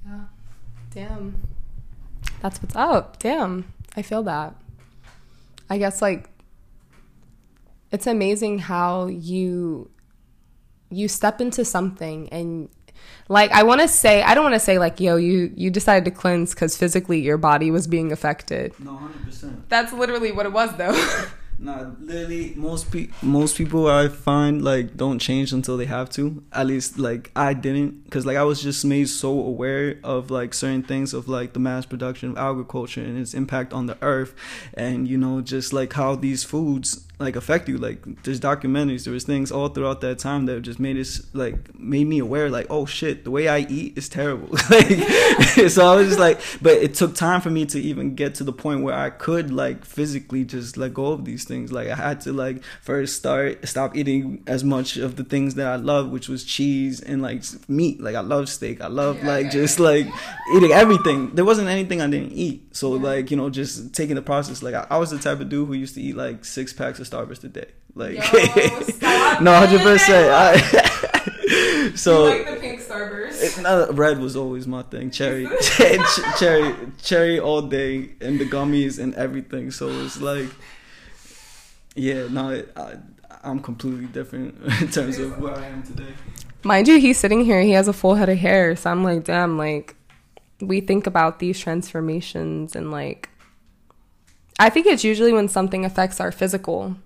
Yeah, 0.05 0.25
damn, 0.91 1.43
that's 2.41 2.63
what's 2.63 2.75
up. 2.75 3.19
Damn, 3.19 3.73
I 3.95 4.03
feel 4.03 4.23
that. 4.23 4.57
I 5.69 5.79
guess 5.79 6.01
like 6.01 6.31
it's 7.93 8.07
amazing 8.07 8.61
how 8.61 9.07
you 9.07 9.91
you 10.91 11.07
step 11.09 11.41
into 11.41 11.65
something 11.65 12.29
and 12.31 12.69
like 13.29 13.51
I 13.51 13.65
want 13.65 13.81
to 13.83 13.89
say, 13.89 14.23
I 14.23 14.35
don't 14.35 14.45
want 14.45 14.55
to 14.55 14.61
say 14.61 14.79
like, 14.79 15.01
yo, 15.01 15.17
you 15.17 15.53
you 15.55 15.71
decided 15.71 16.05
to 16.07 16.11
cleanse 16.11 16.55
because 16.55 16.77
physically 16.77 17.21
your 17.21 17.37
body 17.37 17.71
was 17.71 17.87
being 17.87 18.13
affected. 18.13 18.73
No, 18.79 18.97
hundred 18.97 19.25
percent. 19.25 19.69
That's 19.69 19.93
literally 19.93 20.33
what 20.33 20.47
it 20.47 20.53
was, 20.53 20.75
though. 20.77 20.95
Nah, 21.59 21.93
literally, 21.99 22.53
most 22.55 22.93
pe- 22.93 23.09
most 23.23 23.57
people 23.57 23.87
I 23.89 24.09
find 24.09 24.63
like 24.63 24.95
don't 24.97 25.19
change 25.19 25.53
until 25.55 25.79
they 25.79 25.87
have 25.87 26.11
to. 26.11 26.43
At 26.53 26.67
least 26.67 26.99
like 26.99 27.31
I 27.35 27.55
didn't, 27.55 28.05
because 28.05 28.27
like 28.27 28.37
I 28.37 28.43
was 28.43 28.63
just 28.63 28.85
made 28.85 29.09
so 29.09 29.31
aware 29.31 29.99
of 30.05 30.31
like 30.31 30.53
certain 30.53 30.83
things 30.83 31.15
of 31.15 31.29
like 31.29 31.55
the 31.55 31.61
mass 31.61 31.87
production 31.87 32.31
of 32.31 32.37
agriculture 32.37 33.01
and 33.01 33.19
its 33.19 33.33
impact 33.33 33.73
on 33.73 33.87
the 33.87 33.97
earth, 34.03 34.35
and 34.75 35.09
you 35.09 35.17
know 35.17 35.41
just 35.41 35.73
like 35.73 35.95
how 35.95 36.15
these 36.15 36.45
foods 36.45 37.06
like 37.19 37.35
affect 37.35 37.69
you. 37.69 37.79
Like 37.79 38.23
there's 38.25 38.39
documentaries, 38.39 39.05
there 39.05 39.13
was 39.13 39.25
things 39.25 39.51
all 39.51 39.69
throughout 39.69 40.03
that 40.03 40.19
time 40.19 40.47
that 40.47 40.61
just 40.63 40.79
made 40.79 40.99
us 40.99 41.23
like 41.33 41.79
made 41.79 42.07
me 42.07 42.19
aware. 42.19 42.51
Like 42.51 42.67
oh 42.69 42.85
shit, 42.85 43.25
the 43.25 43.31
way 43.31 43.49
I 43.49 43.61
eat 43.61 43.97
is 43.97 44.09
terrible. 44.09 44.49
like 44.71 44.89
so 45.69 45.93
I 45.93 45.97
was 45.97 46.09
just 46.09 46.19
like, 46.19 46.41
but 46.61 46.75
it 46.75 46.95
took 46.95 47.15
time 47.15 47.41
for 47.41 47.51
me 47.51 47.65
to 47.67 47.81
even 47.81 48.15
get 48.15 48.35
to 48.37 48.45
the 48.45 48.53
point 48.53 48.83
where 48.83 48.95
I 48.95 49.11
could 49.11 49.51
like 49.51 49.85
physically 49.85 50.45
just 50.45 50.77
let 50.77 50.93
go 50.93 51.07
of 51.07 51.25
these 51.25 51.45
things. 51.45 51.73
Like 51.73 51.89
I 51.89 51.95
had 51.95 52.21
to 52.23 52.33
like 52.33 52.63
first 52.83 53.17
start 53.17 53.67
stop 53.67 53.97
eating 53.97 54.43
as 54.47 54.63
much 54.63 54.99
of 54.99 55.17
the 55.17 55.25
things 55.25 55.55
that 55.55 55.67
I 55.67 55.77
love, 55.77 56.11
which 56.11 56.29
was 56.29 56.45
cheese 56.45 57.01
and 57.01 57.23
like 57.23 57.45
meat. 57.69 57.99
Like 58.01 58.15
I 58.15 58.21
love 58.21 58.51
steak. 58.51 58.83
I 58.83 58.89
love 58.89 59.19
yeah, 59.19 59.29
like 59.29 59.51
just 59.51 59.81
like 59.81 60.07
eating 60.55 60.73
everything. 60.73 61.35
There 61.35 61.47
wasn't 61.47 61.69
anything 61.69 62.03
I 62.03 62.09
didn't 62.09 62.33
eat. 62.33 62.77
So 62.77 62.97
yeah. 62.97 63.03
like 63.03 63.31
you 63.31 63.39
know 63.39 63.49
just 63.49 63.95
taking 63.95 64.17
the 64.17 64.23
process. 64.23 64.63
Like 64.63 64.75
I, 64.75 64.87
I 64.91 64.99
was 64.99 65.11
the 65.11 65.19
type 65.19 65.41
of 65.41 65.49
dude 65.49 65.67
who 65.67 65.73
used 65.73 65.95
to 65.95 66.03
eat 66.03 66.15
like 66.15 66.45
six 66.45 66.75
packs 66.75 66.99
of 66.99 67.06
Starburst 67.09 67.45
a 67.45 67.49
day. 67.49 67.69
Like 67.95 68.17
Yo, 68.17 68.21
no, 69.41 69.55
hundred 69.55 69.81
percent. 69.81 70.83
So 71.95 72.27
you 72.27 72.45
like 72.45 72.55
the 72.55 72.61
pink 72.61 72.81
Starburst. 72.81 73.59
It, 73.59 73.63
no, 73.63 73.91
red 73.93 74.19
was 74.19 74.37
always 74.37 74.67
my 74.67 74.83
thing. 74.83 75.11
Cherry, 75.11 75.49
cherry, 76.39 76.75
cherry 77.03 77.39
all 77.39 77.63
day, 77.63 78.11
and 78.21 78.39
the 78.39 78.45
gummies 78.45 78.99
and 78.99 79.15
everything. 79.15 79.71
So 79.71 79.89
it's 79.89 80.21
like, 80.21 80.49
yeah, 81.95 82.27
no, 82.29 82.65
I, 82.77 82.95
I'm 83.45 83.61
completely 83.61 84.07
different 84.07 84.61
in 84.81 84.91
terms 84.91 85.19
of 85.19 85.39
where 85.39 85.55
I 85.55 85.67
am 85.67 85.83
today. 85.85 86.13
Mind 86.65 86.89
you, 86.89 86.99
he's 86.99 87.19
sitting 87.19 87.45
here. 87.45 87.63
He 87.63 87.73
has 87.73 87.87
a 87.87 87.93
full 87.93 88.17
head 88.17 88.29
of 88.29 88.39
hair. 88.39 88.75
So 88.75 88.91
I'm 88.91 89.05
like, 89.05 89.25
damn, 89.25 89.57
like 89.57 89.95
we 90.61 90.81
think 90.81 91.07
about 91.07 91.39
these 91.39 91.59
transformations 91.61 92.75
and 92.75 92.91
like 92.91 93.31
I 94.59 94.71
think 94.71 94.87
it's 94.87 95.05
usually 95.05 95.33
when 95.33 95.49
something 95.49 95.85
affects 95.85 96.21
our 96.21 96.33
physical. 96.33 96.97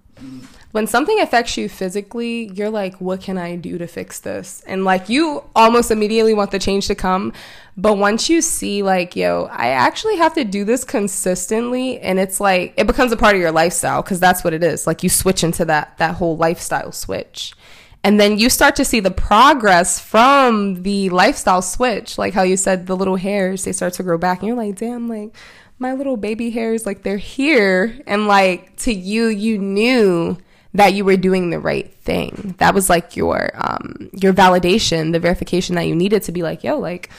When 0.72 0.86
something 0.86 1.18
affects 1.20 1.56
you 1.56 1.68
physically, 1.68 2.44
you're 2.52 2.70
like, 2.70 3.00
what 3.00 3.20
can 3.20 3.36
I 3.36 3.56
do 3.56 3.76
to 3.78 3.88
fix 3.88 4.20
this? 4.20 4.62
And 4.66 4.84
like, 4.84 5.08
you 5.08 5.42
almost 5.56 5.90
immediately 5.90 6.32
want 6.32 6.52
the 6.52 6.60
change 6.60 6.86
to 6.86 6.94
come. 6.94 7.32
But 7.76 7.98
once 7.98 8.28
you 8.28 8.40
see, 8.40 8.82
like, 8.82 9.16
yo, 9.16 9.48
I 9.50 9.68
actually 9.68 10.18
have 10.18 10.34
to 10.34 10.44
do 10.44 10.64
this 10.64 10.84
consistently, 10.84 11.98
and 12.00 12.20
it's 12.20 12.38
like, 12.38 12.74
it 12.76 12.86
becomes 12.86 13.10
a 13.10 13.16
part 13.16 13.34
of 13.34 13.40
your 13.40 13.50
lifestyle 13.50 14.02
because 14.02 14.20
that's 14.20 14.44
what 14.44 14.52
it 14.52 14.62
is. 14.62 14.86
Like, 14.86 15.02
you 15.02 15.08
switch 15.08 15.42
into 15.42 15.64
that, 15.64 15.96
that 15.98 16.16
whole 16.16 16.36
lifestyle 16.36 16.92
switch. 16.92 17.54
And 18.02 18.18
then 18.18 18.38
you 18.38 18.48
start 18.48 18.76
to 18.76 18.84
see 18.84 19.00
the 19.00 19.10
progress 19.10 20.00
from 20.00 20.82
the 20.82 21.10
lifestyle 21.10 21.60
switch. 21.60 22.16
Like 22.16 22.32
how 22.32 22.42
you 22.42 22.56
said, 22.56 22.86
the 22.86 22.96
little 22.96 23.16
hairs, 23.16 23.64
they 23.64 23.72
start 23.72 23.92
to 23.94 24.02
grow 24.02 24.16
back. 24.16 24.38
And 24.38 24.48
you're 24.48 24.56
like, 24.56 24.76
damn, 24.76 25.06
like, 25.08 25.34
my 25.80 25.94
little 25.94 26.18
baby 26.18 26.50
hairs 26.50 26.84
like 26.86 27.02
they're 27.02 27.16
here 27.16 27.98
and 28.06 28.28
like 28.28 28.76
to 28.76 28.92
you 28.92 29.28
you 29.28 29.58
knew 29.58 30.36
that 30.74 30.92
you 30.92 31.04
were 31.04 31.16
doing 31.16 31.50
the 31.50 31.58
right 31.58 31.92
thing. 31.94 32.54
That 32.58 32.74
was 32.74 32.88
like 32.88 33.16
your 33.16 33.50
um 33.54 34.10
your 34.12 34.32
validation, 34.32 35.12
the 35.12 35.18
verification 35.18 35.74
that 35.74 35.86
you 35.86 35.96
needed 35.96 36.22
to 36.24 36.32
be 36.32 36.42
like, 36.42 36.62
yo, 36.62 36.78
like 36.78 37.10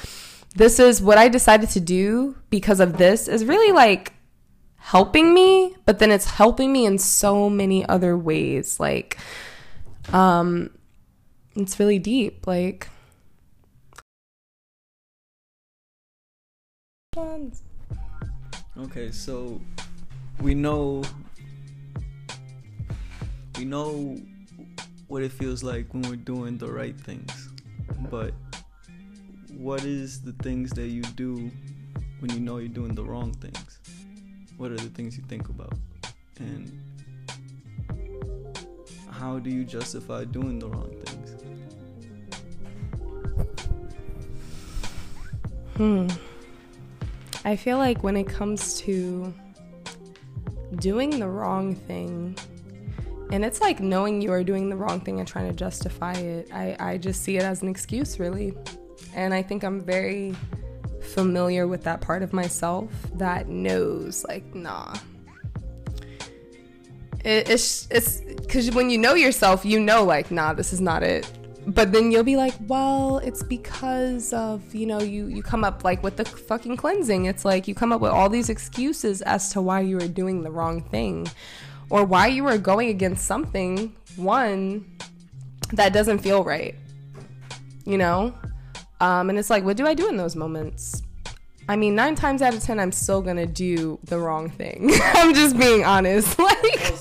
this 0.56 0.80
is 0.80 1.02
what 1.02 1.18
I 1.18 1.28
decided 1.28 1.70
to 1.72 1.80
do 1.80 2.36
because 2.50 2.80
of 2.80 2.98
this 2.98 3.28
is 3.28 3.46
really 3.46 3.74
like 3.74 4.14
helping 4.78 5.34
me, 5.34 5.76
but 5.86 6.00
then 6.00 6.12
it's 6.12 6.26
helping 6.26 6.72
me 6.72 6.86
in 6.86 7.00
so 7.00 7.50
many 7.50 7.86
other 7.88 8.16
ways. 8.16 8.80
Like 8.80 9.18
um 10.14 10.70
it's 11.56 11.80
really 11.80 12.00
deep. 12.00 12.48
Like 12.48 12.90
Okay, 18.78 19.12
so 19.12 19.62
we 20.42 20.56
know 20.56 21.04
we 23.58 23.66
know 23.66 24.18
what 25.08 25.22
it 25.22 25.32
feels 25.32 25.62
like 25.62 25.94
when 25.94 26.04
we're 26.04 26.16
doing 26.16 26.58
the 26.58 26.72
right 26.72 26.98
things. 27.00 27.50
But 28.10 28.34
what 29.58 29.84
is 29.84 30.22
the 30.22 30.32
things 30.42 30.72
that 30.72 30.88
you 30.88 31.02
do 31.02 31.52
when 32.20 32.32
you 32.32 32.40
know 32.40 32.58
you're 32.58 32.70
doing 32.70 32.96
the 32.96 33.04
wrong 33.04 33.34
things? 33.34 33.80
What 34.58 34.72
are 34.72 34.78
the 34.78 34.90
things 34.90 35.18
you 35.18 35.24
think 35.28 35.50
about? 35.50 35.74
And 36.40 36.72
how 39.22 39.38
do 39.38 39.52
you 39.52 39.64
justify 39.64 40.26
doing 40.26 40.58
the 40.58 40.68
wrong 40.68 40.90
things? 41.06 41.44
Hmm. 45.78 46.08
I 47.46 47.56
feel 47.56 47.78
like 47.78 48.04
when 48.04 48.18
it 48.18 48.28
comes 48.28 48.80
to 48.82 49.32
doing 50.78 51.20
the 51.20 51.28
wrong 51.28 51.76
thing, 51.76 52.36
and 53.32 53.46
it's 53.46 53.62
like 53.62 53.80
knowing 53.80 54.24
you 54.24 54.32
are 54.32 54.44
doing 54.44 54.70
the 54.70 54.76
wrong 54.76 55.00
thing 55.00 55.20
and 55.20 55.28
trying 55.28 55.48
to 55.50 55.56
justify 55.56 56.14
it, 56.14 56.50
I, 56.52 56.76
I 56.80 56.98
just 56.98 57.22
see 57.22 57.38
it 57.38 57.44
as 57.44 57.62
an 57.62 57.70
excuse, 57.70 58.20
really. 58.20 58.56
And 59.14 59.36
I 59.36 59.44
think 59.44 59.64
I'm 59.64 59.82
very 59.82 60.36
familiar 61.00 61.68
with 61.68 61.84
that 61.84 62.02
part 62.02 62.24
of 62.24 62.34
myself 62.34 62.92
that 63.14 63.48
knows, 63.48 64.26
like, 64.28 64.56
nah. 64.56 64.96
It, 67.24 67.50
it's 67.50 67.88
it's 67.92 68.22
because 68.22 68.72
when 68.72 68.90
you 68.90 68.98
know 68.98 69.14
yourself, 69.14 69.66
you 69.66 69.80
know, 69.80 70.04
like, 70.04 70.32
nah, 70.32 70.54
this 70.54 70.74
is 70.74 70.82
not 70.82 71.04
it 71.04 71.30
but 71.68 71.92
then 71.92 72.12
you'll 72.12 72.24
be 72.24 72.36
like 72.36 72.54
well 72.68 73.20
it's 73.20 73.44
because 73.44 74.34
of 74.34 74.74
you 74.74 74.86
know 74.86 75.00
you 75.00 75.28
you 75.28 75.44
come 75.44 75.64
up 75.64 75.84
like 75.84 76.02
with 76.02 76.18
the 76.18 76.26
fucking 76.26 76.76
cleansing 76.76 77.26
it's 77.26 77.46
like 77.46 77.68
you 77.68 77.76
come 77.76 77.92
up 77.92 78.02
with 78.02 78.12
all 78.12 78.30
these 78.30 78.50
excuses 78.50 79.22
as 79.22 79.52
to 79.52 79.62
why 79.62 79.80
you 79.80 79.96
were 79.96 80.08
doing 80.08 80.42
the 80.42 80.50
wrong 80.50 80.82
thing 80.82 81.28
or 81.90 82.04
why 82.04 82.26
you 82.28 82.44
were 82.44 82.58
going 82.58 82.90
against 82.90 83.26
something 83.26 83.96
one 84.16 84.86
that 85.74 85.94
doesn't 85.94 86.20
feel 86.20 86.44
right 86.44 86.76
you 87.86 87.98
know 87.98 88.34
um, 89.00 89.30
and 89.30 89.38
it's 89.38 89.50
like 89.50 89.64
what 89.64 89.78
do 89.78 89.86
i 89.86 89.94
do 89.94 90.10
in 90.10 90.18
those 90.18 90.36
moments 90.36 91.04
I 91.70 91.78
mean, 91.78 91.96
nine 91.96 92.16
times 92.16 92.42
out 92.42 92.54
of 92.54 92.62
ten, 92.62 92.82
I'm 92.82 92.92
still 92.92 93.22
gonna 93.22 93.46
do 93.46 93.98
the 94.04 94.20
wrong 94.20 94.50
thing. 94.50 94.92
I'm 95.02 95.34
just 95.34 95.58
being 95.58 95.86
honest. 95.86 96.38
Like, 96.52 96.94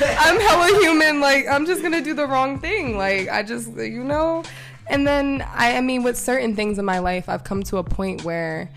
I'm 0.00 0.40
hella 0.40 0.80
human. 0.80 1.20
Like, 1.20 1.46
I'm 1.48 1.66
just 1.66 1.82
gonna 1.82 2.02
do 2.02 2.14
the 2.14 2.26
wrong 2.26 2.58
thing. 2.58 2.96
Like, 2.96 3.28
I 3.28 3.42
just, 3.42 3.76
you 3.76 4.04
know. 4.04 4.42
And 4.86 5.06
then, 5.06 5.46
I, 5.54 5.76
I 5.76 5.80
mean, 5.80 6.02
with 6.02 6.18
certain 6.18 6.54
things 6.54 6.78
in 6.78 6.84
my 6.84 6.98
life, 6.98 7.28
I've 7.28 7.44
come 7.44 7.62
to 7.64 7.78
a 7.78 7.84
point 7.84 8.24
where 8.24 8.70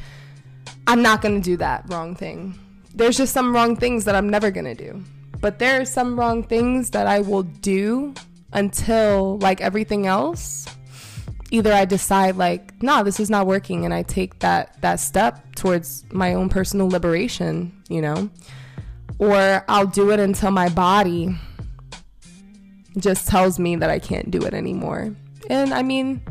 I'm 0.85 1.01
not 1.01 1.21
gonna 1.21 1.41
do 1.41 1.57
that 1.57 1.85
wrong 1.87 2.15
thing. 2.15 2.57
There's 2.93 3.17
just 3.17 3.33
some 3.33 3.53
wrong 3.53 3.75
things 3.75 4.05
that 4.05 4.15
I'm 4.15 4.29
never 4.29 4.51
gonna 4.51 4.75
do. 4.75 5.03
But 5.39 5.59
there 5.59 5.81
are 5.81 5.85
some 5.85 6.19
wrong 6.19 6.43
things 6.43 6.91
that 6.91 7.07
I 7.07 7.19
will 7.19 7.43
do 7.43 8.13
until, 8.53 9.37
like 9.39 9.61
everything 9.61 10.07
else, 10.07 10.65
either 11.51 11.71
I 11.73 11.85
decide 11.85 12.37
like, 12.37 12.81
nah, 12.81 13.03
this 13.03 13.19
is 13.19 13.29
not 13.29 13.45
working, 13.45 13.85
and 13.85 13.93
I 13.93 14.03
take 14.03 14.39
that 14.39 14.81
that 14.81 14.99
step 14.99 15.55
towards 15.55 16.05
my 16.11 16.33
own 16.33 16.49
personal 16.49 16.89
liberation, 16.89 17.71
you 17.89 18.01
know, 18.01 18.29
or 19.19 19.63
I'll 19.67 19.87
do 19.87 20.11
it 20.11 20.19
until 20.19 20.51
my 20.51 20.69
body 20.69 21.35
just 22.97 23.27
tells 23.27 23.59
me 23.59 23.75
that 23.75 23.89
I 23.89 23.99
can't 23.99 24.31
do 24.31 24.41
it 24.43 24.53
anymore. 24.53 25.15
And 25.49 25.73
I 25.73 25.81
mean, 25.83 26.21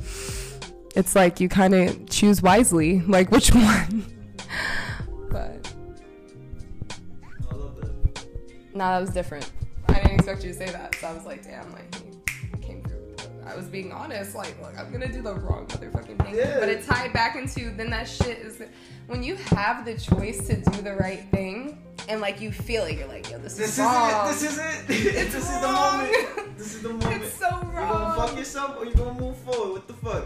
it's 0.95 1.15
like 1.15 1.41
you 1.41 1.49
kind 1.49 1.75
of 1.75 2.09
choose 2.09 2.43
wisely, 2.43 3.01
like 3.03 3.31
which 3.31 3.51
one. 3.55 4.05
but 5.31 5.73
nah, 8.75 8.93
that 8.93 9.01
was 9.01 9.11
different. 9.11 9.51
I 9.89 9.95
didn't 9.95 10.13
expect 10.13 10.45
you 10.45 10.53
to 10.53 10.59
say 10.59 10.67
that, 10.67 10.95
so 10.97 11.09
I 11.09 11.13
was 11.13 11.25
like, 11.25 11.45
damn, 11.45 11.73
like 11.73 11.95
he 11.95 12.59
came 12.61 12.83
through. 12.83 13.07
I 13.47 13.55
was 13.57 13.67
being 13.67 13.93
honest. 13.93 14.35
Like, 14.35 14.61
look, 14.61 14.79
I'm 14.79 14.91
gonna 14.93 15.11
do 15.11 15.23
the 15.23 15.35
wrong 15.35 15.67
motherfucking 15.67 16.25
thing. 16.25 16.35
Yeah. 16.35 16.59
But 16.59 16.69
it 16.69 16.85
tied 16.85 17.13
back 17.13 17.37
into 17.37 17.71
then 17.71 17.91
that 17.91 18.09
shit 18.09 18.39
is 18.39 18.63
when 19.07 19.23
you 19.23 19.37
have 19.37 19.85
the 19.85 19.95
choice 19.95 20.47
to 20.49 20.57
do 20.57 20.83
the 20.83 20.95
right 20.95 21.25
thing 21.31 21.79
and 22.09 22.21
like 22.21 22.41
you 22.41 22.53
feel 22.53 22.85
it, 22.85 22.99
you're 22.99 23.09
like, 23.09 23.31
yo, 23.31 23.39
this, 23.39 23.55
this 23.55 23.73
is, 23.73 23.79
wrong. 23.79 24.29
It. 24.29 24.33
This 24.33 24.43
is 24.43 24.59
it. 24.59 24.85
It's 24.89 25.35
this 25.35 25.45
wrong. 25.45 25.55
is 25.55 25.61
the 25.61 25.69
moment. 25.69 26.59
This 26.59 26.75
is 26.75 26.83
the 26.83 26.89
moment. 27.01 27.23
It's 27.23 27.35
so 27.35 27.51
wrong. 27.51 27.65
You 27.65 27.73
gonna 27.73 28.15
fuck 28.17 28.37
yourself 28.39 28.77
or 28.79 28.85
you 28.87 28.95
gonna 28.95 29.21
move 29.21 29.37
forward? 29.39 29.73
What 29.73 29.87
the 29.87 29.95
fuck? 29.95 30.25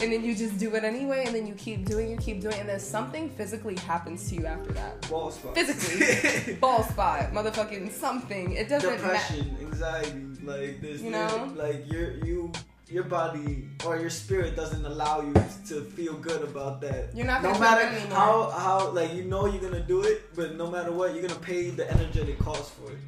And 0.00 0.12
then 0.12 0.24
you 0.24 0.34
just 0.36 0.58
do 0.58 0.74
it 0.76 0.84
anyway, 0.84 1.24
and 1.26 1.34
then 1.34 1.44
you 1.46 1.54
keep 1.54 1.84
doing, 1.84 2.08
you 2.08 2.16
keep 2.18 2.40
doing, 2.40 2.54
and 2.54 2.68
then 2.68 2.78
something 2.78 3.28
physically 3.30 3.74
happens 3.76 4.28
to 4.28 4.36
you 4.36 4.46
after 4.46 4.72
that. 4.72 5.08
Ball 5.10 5.32
spot. 5.32 5.56
Physically, 5.56 6.54
ball 6.60 6.84
spot, 6.84 7.32
motherfucking 7.32 7.90
something. 7.90 8.52
It 8.52 8.68
doesn't. 8.68 8.92
Depression, 8.92 9.56
ma- 9.60 9.66
anxiety, 9.66 10.24
like 10.44 10.80
this. 10.80 11.02
You 11.02 11.10
know, 11.10 11.52
like 11.56 11.90
you're 11.90 12.12
you 12.24 12.52
your 12.90 13.04
body 13.04 13.68
or 13.84 13.98
your 13.98 14.10
spirit 14.10 14.56
doesn't 14.56 14.84
allow 14.84 15.20
you 15.20 15.34
to 15.66 15.82
feel 15.82 16.14
good 16.14 16.42
about 16.42 16.80
that. 16.80 17.14
You're 17.14 17.26
not 17.26 17.42
no 17.42 17.58
matter 17.58 17.86
how 18.08 18.50
how 18.50 18.90
like 18.90 19.12
you 19.14 19.24
know 19.24 19.46
you're 19.46 19.60
gonna 19.60 19.84
do 19.84 20.02
it, 20.02 20.34
but 20.34 20.56
no 20.56 20.70
matter 20.70 20.90
what, 20.90 21.14
you're 21.14 21.26
gonna 21.26 21.40
pay 21.40 21.70
the 21.70 21.90
energetic 21.90 22.38
cost 22.38 22.72
for 22.74 22.90
it. 22.92 22.98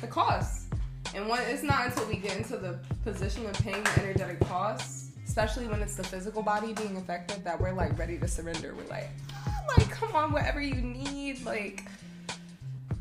The 0.00 0.06
cost, 0.06 0.72
and 1.14 1.28
when 1.28 1.40
it's 1.48 1.62
not 1.62 1.86
until 1.86 2.06
we 2.06 2.16
get 2.16 2.36
into 2.36 2.56
the 2.56 2.78
position 3.04 3.44
of 3.46 3.52
paying 3.54 3.82
the 3.82 4.00
energetic 4.00 4.40
costs, 4.40 5.10
especially 5.26 5.66
when 5.66 5.82
it's 5.82 5.96
the 5.96 6.04
physical 6.04 6.42
body 6.42 6.72
being 6.72 6.96
affected, 6.96 7.44
that 7.44 7.60
we're 7.60 7.72
like 7.72 7.98
ready 7.98 8.16
to 8.18 8.28
surrender. 8.28 8.74
We're 8.74 8.88
like, 8.88 9.10
oh, 9.46 9.52
like 9.76 9.90
come 9.90 10.14
on, 10.14 10.32
whatever 10.32 10.60
you 10.60 10.76
need, 10.76 11.44
like 11.44 11.84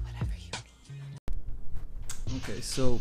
whatever 0.04 0.34
you 0.38 0.52
need. 2.34 2.44
Okay, 2.44 2.60
so 2.62 3.00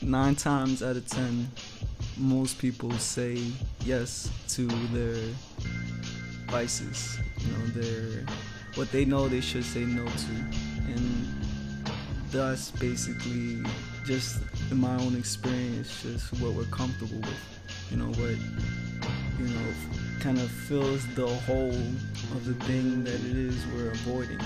nine 0.00 0.34
times 0.34 0.82
out 0.82 0.96
of 0.96 1.06
ten 1.06 1.48
most 2.16 2.58
people 2.58 2.90
say 2.92 3.38
yes 3.84 4.30
to 4.48 4.66
their 4.92 5.22
vices. 6.48 7.18
You 7.38 7.52
know, 7.52 7.66
their 7.68 8.24
what 8.74 8.90
they 8.90 9.04
know 9.04 9.28
they 9.28 9.40
should 9.40 9.64
say 9.64 9.84
no 9.84 10.04
to, 10.04 10.34
and 10.86 11.26
thus 12.30 12.72
basically 12.72 13.62
just 14.04 14.40
in 14.70 14.78
my 14.78 14.94
own 14.96 15.16
experience, 15.16 16.02
just 16.02 16.32
what 16.40 16.52
we're 16.52 16.64
comfortable 16.64 17.20
with. 17.20 17.38
You 17.90 17.96
know 17.98 18.08
what 18.08 18.36
you 19.38 19.46
know 19.46 19.74
kind 20.20 20.38
of 20.38 20.50
fills 20.50 21.06
the 21.14 21.26
hole 21.26 21.70
of 21.70 22.44
the 22.46 22.54
thing 22.64 23.04
that 23.04 23.14
it 23.14 23.36
is 23.36 23.64
we're 23.74 23.90
avoiding, 23.90 24.40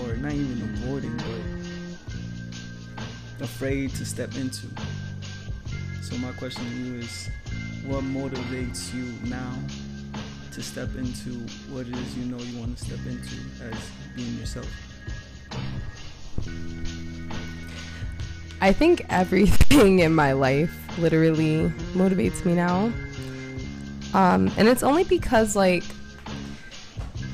or 0.00 0.14
not 0.16 0.32
even 0.32 0.62
avoiding, 0.74 1.16
but 1.16 1.26
afraid 3.44 3.94
to 3.94 4.04
step 4.04 4.34
into. 4.36 4.66
So 6.02 6.18
my 6.18 6.32
question 6.32 6.64
to 6.64 6.76
you 6.76 6.94
is, 6.96 7.30
what 7.86 8.02
motivates 8.02 8.92
you 8.92 9.14
now 9.30 9.56
to 10.50 10.60
step 10.60 10.88
into 10.96 11.30
what 11.72 11.86
it 11.86 11.96
is 11.96 12.16
you 12.16 12.24
know 12.24 12.42
you 12.42 12.58
want 12.58 12.76
to 12.76 12.84
step 12.84 12.98
into 13.06 13.36
as 13.64 13.90
being 14.16 14.36
yourself? 14.36 14.68
I 18.60 18.72
think 18.72 19.06
everything 19.10 20.00
in 20.00 20.12
my 20.12 20.32
life 20.32 20.74
literally 20.98 21.72
motivates 21.94 22.44
me 22.44 22.54
now. 22.54 22.92
Um, 24.12 24.50
and 24.58 24.66
it's 24.66 24.82
only 24.82 25.04
because, 25.04 25.54
like, 25.54 25.84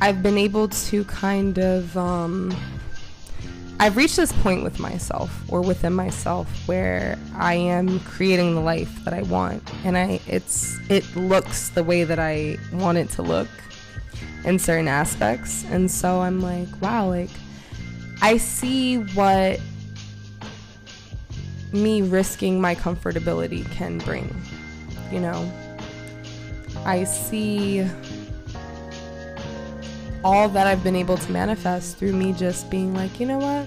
I've 0.03 0.23
been 0.23 0.37
able 0.37 0.69
to 0.69 1.05
kind 1.05 1.59
of 1.59 1.97
um, 1.97 2.55
I've 3.81 3.97
reached 3.97 4.17
this 4.17 4.33
point 4.33 4.65
with 4.65 4.79
myself 4.79 5.31
or 5.49 5.61
within 5.61 5.93
myself 5.93 6.49
where 6.67 7.17
I 7.37 7.55
am 7.55 8.01
creating 8.01 8.55
the 8.55 8.61
life 8.61 9.05
that 9.05 9.15
I 9.15 9.23
want. 9.23 9.63
And 9.85 9.97
I 9.97 10.21
it's 10.27 10.79
it 10.91 11.05
looks 11.17 11.71
the 11.71 11.85
way 11.85 12.05
that 12.05 12.19
I 12.19 12.59
want 12.73 12.99
it 12.99 13.09
to 13.11 13.23
look 13.23 13.49
in 14.45 14.59
certain 14.59 14.89
aspects. 14.89 15.65
And 15.71 15.91
so 15.91 16.21
I'm 16.21 16.41
like 16.41 16.69
wow 16.81 17.09
like 17.09 17.31
I 18.21 18.37
see 18.37 18.97
what 18.97 19.61
me 21.73 22.03
risking 22.03 22.61
my 22.61 22.75
comfortability 22.75 23.71
can 23.73 23.99
bring 23.99 24.35
you 25.11 25.21
know? 25.21 25.51
I 26.85 27.05
see 27.05 27.87
all 30.29 30.47
that 30.47 30.67
I've 30.67 30.85
been 30.85 30.95
able 30.95 31.17
to 31.17 31.33
manifest 31.33 31.97
through 31.97 32.13
me 32.13 32.35
just 32.35 32.71
being 32.71 32.93
like, 32.93 33.19
you 33.19 33.25
know 33.25 33.39
what? 33.39 33.67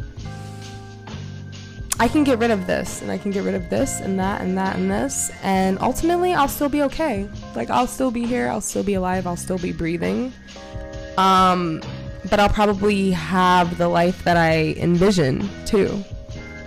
I 1.99 2.07
can 2.07 2.23
get 2.23 2.37
rid 2.37 2.51
of 2.51 2.67
this 2.67 3.01
and 3.01 3.09
I 3.09 3.17
can 3.17 3.31
get 3.31 3.43
rid 3.43 3.55
of 3.55 3.67
this 3.71 3.99
and 3.99 4.19
that 4.19 4.41
and 4.41 4.55
that 4.59 4.75
and 4.75 4.89
this 4.89 5.31
and 5.41 5.79
ultimately 5.79 6.35
I'll 6.35 6.47
still 6.47 6.69
be 6.69 6.83
okay. 6.83 7.27
Like 7.55 7.71
I'll 7.71 7.87
still 7.87 8.11
be 8.11 8.27
here, 8.27 8.47
I'll 8.47 8.61
still 8.61 8.83
be 8.83 8.93
alive, 8.93 9.25
I'll 9.25 9.35
still 9.35 9.57
be 9.57 9.71
breathing. 9.71 10.31
Um 11.17 11.81
but 12.29 12.39
I'll 12.39 12.49
probably 12.49 13.09
have 13.09 13.79
the 13.79 13.87
life 13.87 14.23
that 14.23 14.37
I 14.37 14.75
envision 14.77 15.49
too. 15.65 16.03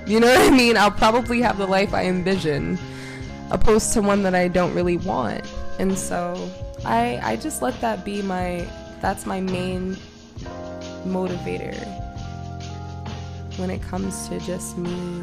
You 0.06 0.18
know 0.18 0.26
what 0.34 0.40
I 0.40 0.50
mean? 0.50 0.76
I'll 0.76 0.90
probably 0.90 1.40
have 1.42 1.56
the 1.58 1.68
life 1.68 1.94
I 1.94 2.06
envision 2.06 2.78
opposed 3.52 3.92
to 3.92 4.02
one 4.02 4.24
that 4.24 4.34
I 4.34 4.48
don't 4.48 4.74
really 4.74 4.96
want. 4.96 5.48
And 5.78 5.96
so 5.96 6.50
I 6.84 7.20
I 7.22 7.36
just 7.36 7.62
let 7.62 7.80
that 7.80 8.04
be 8.04 8.22
my 8.22 8.66
that's 9.04 9.26
my 9.26 9.38
main 9.38 9.94
motivator 11.04 11.76
when 13.58 13.68
it 13.68 13.82
comes 13.82 14.30
to 14.30 14.40
just 14.40 14.78
me 14.78 15.22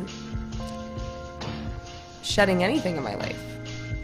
shedding 2.21 2.63
anything 2.63 2.95
in 2.95 3.01
my 3.01 3.15
life. 3.15 3.41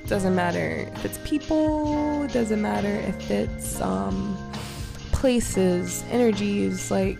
Doesn't 0.08 0.34
matter 0.34 0.90
if 0.96 1.06
it's 1.06 1.20
people, 1.20 2.28
doesn't 2.30 2.60
matter 2.60 2.88
if 2.88 3.30
it's 3.30 3.80
um, 3.80 4.36
places, 5.12 6.04
energies, 6.10 6.90
like 6.90 7.20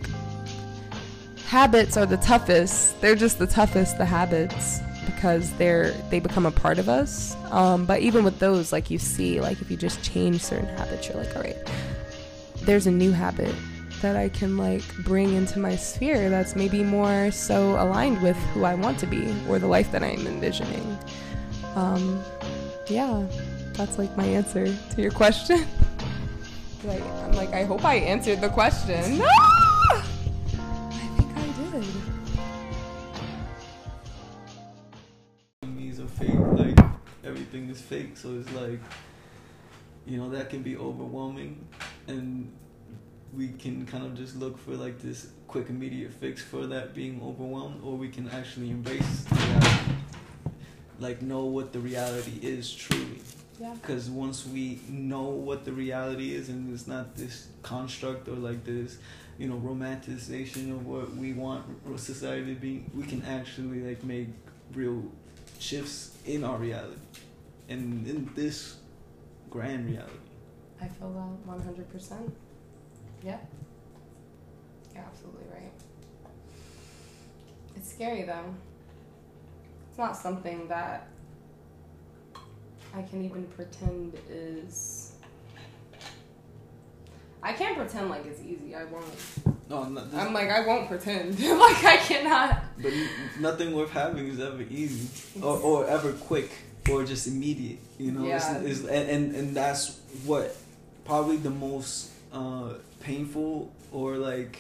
habits 1.46 1.96
are 1.96 2.08
the 2.08 2.18
toughest. 2.18 3.00
They're 3.02 3.16
just 3.16 3.38
the 3.38 3.46
toughest, 3.46 4.00
the 4.00 4.06
habits, 4.06 4.80
because 5.06 5.52
they're 5.54 5.92
they 6.10 6.20
become 6.20 6.48
a 6.48 6.52
part 6.52 6.80
of 6.80 6.90
us. 6.90 7.36
Um, 7.52 7.86
but 7.86 8.02
even 8.02 8.24
with 8.24 8.40
those, 8.40 8.72
like 8.72 8.90
you 8.90 8.98
see, 8.98 9.40
like 9.42 9.62
if 9.62 9.70
you 9.70 9.78
just 9.78 10.04
change 10.04 10.42
certain 10.42 10.70
habits, 10.70 11.08
you're 11.08 11.18
like, 11.18 11.36
all 11.36 11.44
right, 11.44 11.58
there's 12.68 12.86
a 12.86 12.92
new 12.92 13.14
habit 13.14 13.56
that 14.02 14.18
I 14.18 14.28
can 14.28 14.58
like 14.58 14.84
bring 14.98 15.34
into 15.34 15.58
my 15.58 15.78
sphere 15.78 16.30
that's 16.30 16.54
maybe 16.54 16.84
more 16.84 17.32
so 17.32 17.82
aligned 17.82 18.22
with 18.22 18.36
who 18.54 18.66
I 18.66 18.76
want 18.76 19.00
to 19.00 19.08
be 19.08 19.34
or 19.48 19.58
the 19.58 19.68
life 19.68 19.90
that 19.94 20.04
I'm 20.04 20.28
envisioning. 20.28 21.00
Um, 21.76 22.22
yeah, 22.88 23.26
that's 23.72 23.98
like 23.98 24.16
my 24.18 24.26
answer 24.26 24.66
to 24.66 25.02
your 25.02 25.12
question. 25.12 25.66
like, 26.84 27.02
I'm 27.02 27.32
like, 27.32 27.54
I 27.54 27.64
hope 27.64 27.86
I 27.86 27.96
answered 27.96 28.42
the 28.42 28.50
question. 28.50 29.22
I 29.22 30.04
think 31.16 31.38
I 31.38 31.48
did. 35.64 35.78
These 35.78 36.02
are 36.02 36.08
fake. 36.08 36.38
Like 36.52 36.78
everything 37.24 37.70
is 37.70 37.80
fake, 37.80 38.18
so 38.18 38.38
it's 38.38 38.52
like, 38.52 38.82
you 40.06 40.18
know, 40.18 40.30
that 40.32 40.50
can 40.50 40.64
be 40.64 40.76
overwhelming, 40.76 41.66
and 42.08 42.52
we 43.34 43.50
can 43.50 43.86
kind 43.86 44.06
of 44.06 44.16
just 44.16 44.36
look 44.38 44.58
for 44.58 44.72
like 44.72 45.00
this 45.02 45.28
quick 45.48 45.70
immediate 45.70 46.12
fix 46.12 46.42
for 46.42 46.66
that 46.68 46.94
being 46.94 47.22
overwhelmed 47.24 47.82
or 47.84 47.96
we 47.96 48.10
can 48.10 48.30
actually 48.30 48.70
embrace 48.70 49.26
reality 49.32 49.92
like 51.00 51.22
know 51.22 51.46
what 51.46 51.72
the 51.74 51.80
reality 51.80 52.40
is 52.42 52.74
truly 52.74 53.22
Yeah. 53.60 53.74
because 53.74 54.10
once 54.10 54.46
we 54.46 54.80
know 54.90 55.24
what 55.24 55.66
the 55.66 55.72
reality 55.72 56.34
is 56.34 56.50
and 56.50 56.74
it's 56.74 56.88
not 56.88 57.16
this 57.16 57.48
construct 57.62 58.28
or 58.28 58.36
like 58.36 58.64
this 58.66 58.98
you 59.38 59.48
know 59.48 59.58
romanticization 59.58 60.72
of 60.72 60.88
what 60.88 61.16
we 61.16 61.34
want 61.34 61.66
society 62.00 62.56
to 62.56 62.60
be 62.60 62.86
we 62.96 63.04
can 63.04 63.22
actually 63.24 63.82
like 63.82 64.04
make 64.04 64.30
real 64.74 65.04
shifts 65.60 66.16
in 66.26 66.44
our 66.44 66.58
reality 66.58 66.98
and 67.70 68.08
in 68.08 68.30
this 68.36 68.78
grand 69.50 69.88
reality 69.88 70.14
I 70.82 70.88
feel 70.88 71.12
that 71.46 71.58
100%. 71.92 72.32
Yeah. 73.24 73.38
You're 74.94 75.04
absolutely 75.04 75.46
right. 75.54 75.72
It's 77.76 77.92
scary 77.94 78.24
though. 78.24 78.54
It's 79.90 79.98
not 79.98 80.16
something 80.16 80.68
that 80.68 81.08
I 82.96 83.02
can 83.04 83.24
even 83.24 83.46
pretend 83.46 84.18
is. 84.30 85.14
I 87.44 87.54
can't 87.54 87.78
pretend 87.78 88.10
like 88.10 88.26
it's 88.26 88.42
easy. 88.42 88.76
I 88.76 88.86
won't. 88.86 89.06
no 89.70 89.84
I'm, 89.84 89.94
not 89.94 90.08
I'm 90.14 90.34
like, 90.34 90.50
I 90.50 90.66
won't 90.66 90.88
pretend. 90.88 91.40
like, 91.40 91.84
I 91.84 91.98
cannot. 91.98 92.64
But 92.82 92.94
nothing 93.40 93.74
worth 93.76 93.92
having 93.92 94.28
is 94.28 94.40
ever 94.40 94.64
easy 94.64 95.08
or, 95.42 95.58
or 95.60 95.88
ever 95.88 96.14
quick 96.14 96.50
or 96.90 97.04
just 97.04 97.28
immediate. 97.28 97.80
You 98.00 98.12
know, 98.12 98.26
Yeah. 98.26 98.58
it's, 98.60 98.80
it's, 98.80 98.88
and, 98.90 99.10
and 99.10 99.36
and 99.36 99.56
that's 99.56 100.00
what 100.26 100.56
probably 101.08 101.38
the 101.38 101.50
most 101.50 102.12
uh, 102.32 102.74
painful 103.00 103.72
or 103.92 104.18
like. 104.18 104.60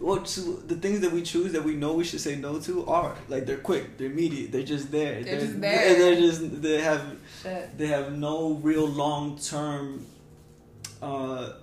Well, 0.00 0.22
to, 0.22 0.40
the 0.64 0.76
things 0.76 1.00
that 1.00 1.10
we 1.10 1.22
choose 1.22 1.52
that 1.52 1.64
we 1.64 1.74
know 1.74 1.94
we 1.94 2.04
should 2.04 2.20
say 2.20 2.36
no 2.36 2.60
to 2.60 2.86
are 2.86 3.16
like 3.28 3.46
they're 3.46 3.56
quick, 3.56 3.98
they're 3.98 4.06
immediate, 4.06 4.52
they're 4.52 4.62
just 4.62 4.92
there. 4.92 5.22
They're 5.24 5.40
just 5.40 5.60
there. 5.60 5.94
They're 5.98 6.14
just 6.14 6.62
they 6.62 6.80
have 6.80 7.02
Shit. 7.42 7.76
they 7.76 7.88
have 7.88 8.16
no 8.16 8.54
real 8.54 8.86
long 8.86 9.38
term 9.38 10.06
uh 11.02 11.54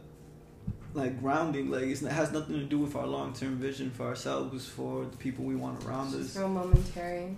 like 0.93 1.19
grounding 1.21 1.69
like 1.69 1.83
it's, 1.83 2.01
it 2.01 2.11
has 2.11 2.31
nothing 2.31 2.55
to 2.55 2.63
do 2.63 2.79
with 2.79 2.95
our 2.95 3.07
long 3.07 3.33
term 3.33 3.55
vision 3.55 3.89
for 3.91 4.03
ourselves 4.03 4.65
for 4.67 5.05
the 5.05 5.17
people 5.17 5.43
we 5.45 5.55
want 5.55 5.83
around 5.85 6.07
It's 6.07 6.15
us 6.15 6.21
just 6.23 6.37
real 6.37 6.49
momentary. 6.49 7.35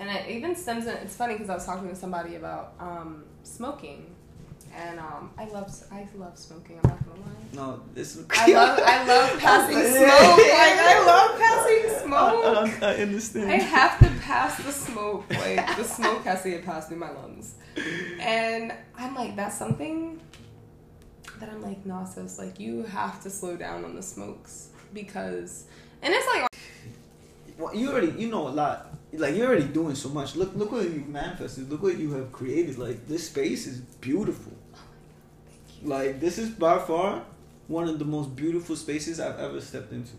And 0.00 0.10
it 0.10 0.28
even 0.28 0.56
stems 0.56 0.86
in, 0.86 0.96
it's 0.96 1.14
funny 1.14 1.34
because 1.34 1.48
I 1.48 1.54
was 1.54 1.64
talking 1.64 1.88
to 1.88 1.94
somebody 1.94 2.34
about 2.34 2.74
um, 2.80 3.22
smoking. 3.44 4.14
And 4.74 4.98
um, 4.98 5.30
I 5.36 5.44
love 5.48 5.70
I 5.90 6.08
love 6.14 6.38
smoking. 6.38 6.80
I'm 6.82 6.90
not 6.90 7.04
gonna 7.04 7.20
lie. 7.20 7.26
no 7.52 7.82
this 7.94 8.16
I 8.30 8.52
love 8.52 8.78
I 8.84 9.06
love 9.06 9.38
passing 9.38 9.76
smoke. 9.76 10.38
Like 10.38 10.78
I 10.78 11.06
love 11.06 11.38
passing 11.38 12.06
smoke. 12.06 12.82
I, 12.82 12.94
I 12.94 13.02
understand 13.02 13.50
I 13.50 13.56
have 13.56 13.98
to 13.98 14.20
pass 14.20 14.56
the 14.62 14.72
smoke. 14.72 15.24
Like 15.30 15.76
the 15.76 15.84
smoke 15.84 16.24
has 16.24 16.42
to 16.44 16.50
get 16.50 16.64
passed 16.64 16.88
through 16.88 16.98
my 16.98 17.10
lungs. 17.10 17.54
And 18.20 18.72
I'm 18.98 19.14
like, 19.14 19.36
that's 19.36 19.58
something 19.58 20.20
that 21.38 21.50
I'm 21.50 21.62
like, 21.62 21.84
nauseous. 21.84 22.38
like 22.38 22.58
you 22.58 22.84
have 22.84 23.22
to 23.22 23.30
slow 23.30 23.56
down 23.56 23.84
on 23.84 23.94
the 23.94 24.02
smokes 24.02 24.68
because, 24.94 25.64
and 26.02 26.14
it's 26.14 26.26
like, 26.28 26.46
well, 27.58 27.74
you 27.74 27.90
already 27.90 28.12
you 28.12 28.28
know 28.28 28.48
a 28.48 28.50
lot 28.50 28.94
like 29.12 29.36
you're 29.36 29.46
already 29.46 29.64
doing 29.64 29.94
so 29.94 30.08
much 30.08 30.36
look 30.36 30.54
look 30.54 30.72
what 30.72 30.84
you've 30.84 31.08
manifested 31.08 31.70
look 31.70 31.82
what 31.82 31.98
you 31.98 32.12
have 32.12 32.32
created 32.32 32.78
like 32.78 33.06
this 33.06 33.26
space 33.26 33.66
is 33.66 33.80
beautiful 34.00 34.52
like 35.82 36.20
this 36.20 36.38
is 36.38 36.50
by 36.50 36.78
far 36.78 37.22
one 37.68 37.88
of 37.88 37.98
the 37.98 38.04
most 38.04 38.34
beautiful 38.36 38.76
spaces 38.76 39.20
I've 39.20 39.38
ever 39.38 39.60
stepped 39.60 39.92
into 39.92 40.12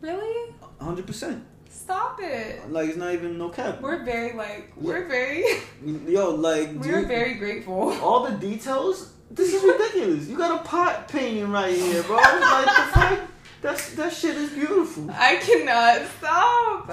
really, 0.00 0.52
100% 0.80 1.40
stop 1.68 2.18
it. 2.22 2.70
like 2.70 2.88
it's 2.88 2.96
not 2.96 3.12
even 3.12 3.38
no 3.38 3.48
cap 3.50 3.80
We're 3.80 4.04
very 4.04 4.32
like 4.36 4.72
we're 4.76 5.06
very 5.08 5.44
Yo, 6.06 6.30
like, 6.34 6.70
we're 6.74 7.00
dude, 7.00 7.08
very 7.08 7.34
grateful. 7.34 7.92
all 8.02 8.24
the 8.28 8.36
details. 8.36 9.12
This 9.30 9.52
is 9.52 9.62
ridiculous. 9.62 10.28
You 10.28 10.36
got 10.38 10.60
a 10.60 10.64
pot 10.64 11.08
painting 11.08 11.50
right 11.50 11.74
here, 11.74 12.02
bro. 12.04 12.16
like 12.16 12.64
the 12.66 12.92
fuck. 12.92 13.20
That's 13.60 13.94
that 13.96 14.12
shit 14.12 14.36
is 14.36 14.50
beautiful. 14.50 15.10
I 15.10 15.36
cannot 15.36 16.06
stop. 16.18 16.88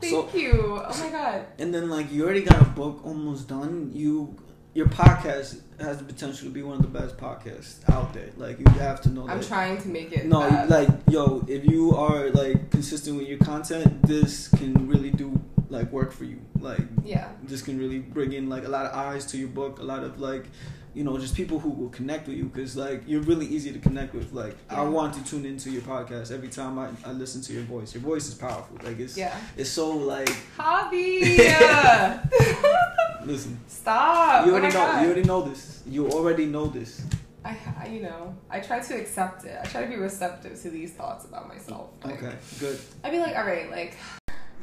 Thank 0.00 0.12
So- 0.12 0.36
you. 0.36 0.52
Oh 0.84 0.96
my 1.04 1.10
god. 1.10 1.46
And 1.58 1.72
then 1.72 1.88
like 1.88 2.10
you 2.12 2.24
already 2.24 2.42
got 2.42 2.60
a 2.60 2.64
book 2.64 3.00
almost 3.04 3.48
done. 3.48 3.90
You 3.94 4.34
your 4.74 4.86
podcast 4.86 5.60
has 5.80 5.98
the 5.98 6.04
potential 6.04 6.46
to 6.48 6.52
be 6.52 6.62
one 6.62 6.76
of 6.76 6.82
the 6.82 6.98
best 6.98 7.16
podcasts 7.16 7.76
out 7.90 8.12
there. 8.12 8.30
Like 8.36 8.58
you 8.58 8.66
have 8.78 9.00
to 9.02 9.08
know 9.10 9.28
I'm 9.28 9.38
that. 9.40 9.46
trying 9.46 9.78
to 9.82 9.88
make 9.88 10.12
it. 10.12 10.26
No, 10.26 10.40
bad. 10.40 10.68
like 10.70 10.88
yo, 11.08 11.44
if 11.48 11.64
you 11.64 11.94
are 11.96 12.30
like 12.30 12.70
consistent 12.70 13.16
with 13.18 13.28
your 13.28 13.38
content, 13.38 14.02
this 14.06 14.48
can 14.48 14.88
really 14.88 15.10
do 15.10 15.40
like 15.68 15.90
work 15.92 16.12
for 16.12 16.24
you. 16.24 16.40
Like 16.58 16.80
yeah. 17.04 17.28
this 17.42 17.62
can 17.62 17.78
really 17.78 17.98
bring 18.00 18.32
in 18.32 18.48
like 18.48 18.64
a 18.64 18.68
lot 18.68 18.86
of 18.86 18.94
eyes 18.94 19.24
to 19.26 19.38
your 19.38 19.48
book 19.48 19.78
a 19.78 19.82
lot 19.82 20.02
of 20.04 20.20
like 20.20 20.44
you 20.92 21.04
know 21.04 21.16
just 21.18 21.34
people 21.36 21.58
who 21.60 21.70
will 21.70 21.88
connect 21.88 22.26
with 22.28 22.36
you 22.36 22.44
because 22.44 22.76
like 22.76 23.02
you're 23.06 23.22
really 23.22 23.46
easy 23.46 23.72
to 23.72 23.78
connect 23.78 24.12
with 24.12 24.32
like 24.32 24.56
i 24.68 24.82
want 24.82 25.14
to 25.14 25.22
tune 25.24 25.46
into 25.46 25.70
your 25.70 25.82
podcast 25.82 26.32
every 26.32 26.48
time 26.48 26.80
I, 26.80 26.88
I 27.06 27.12
listen 27.12 27.40
to 27.42 27.52
your 27.52 27.62
voice 27.62 27.94
your 27.94 28.02
voice 28.02 28.26
is 28.26 28.34
powerful 28.34 28.76
like 28.82 28.98
it's 28.98 29.16
Yeah. 29.16 29.34
it's 29.56 29.70
so 29.70 29.90
like 29.96 30.28
Javi. 30.58 31.38
listen 33.26 33.58
Stop. 33.68 34.46
you 34.46 34.52
Oh 34.52 34.54
already 34.56 34.74
my 34.74 34.80
know 34.80 34.86
God. 34.86 35.02
you 35.02 35.06
already 35.06 35.22
know 35.24 35.42
this 35.42 35.82
you 35.86 36.08
already 36.10 36.46
know 36.46 36.66
this 36.66 37.02
I, 37.42 37.56
I, 37.80 37.86
you 37.86 38.02
know, 38.02 38.36
I 38.50 38.60
try 38.60 38.80
to 38.80 38.94
accept 39.00 39.46
it. 39.46 39.58
I 39.58 39.64
try 39.66 39.80
to 39.80 39.88
be 39.88 39.96
receptive 39.96 40.60
to 40.60 40.68
these 40.68 40.92
thoughts 40.92 41.24
about 41.24 41.48
myself. 41.48 41.88
Like, 42.04 42.22
okay 42.22 42.36
good 42.58 42.78
I'd 43.02 43.12
be 43.12 43.18
like, 43.18 43.34
all 43.34 43.46
right, 43.46 43.70
like, 43.70 43.96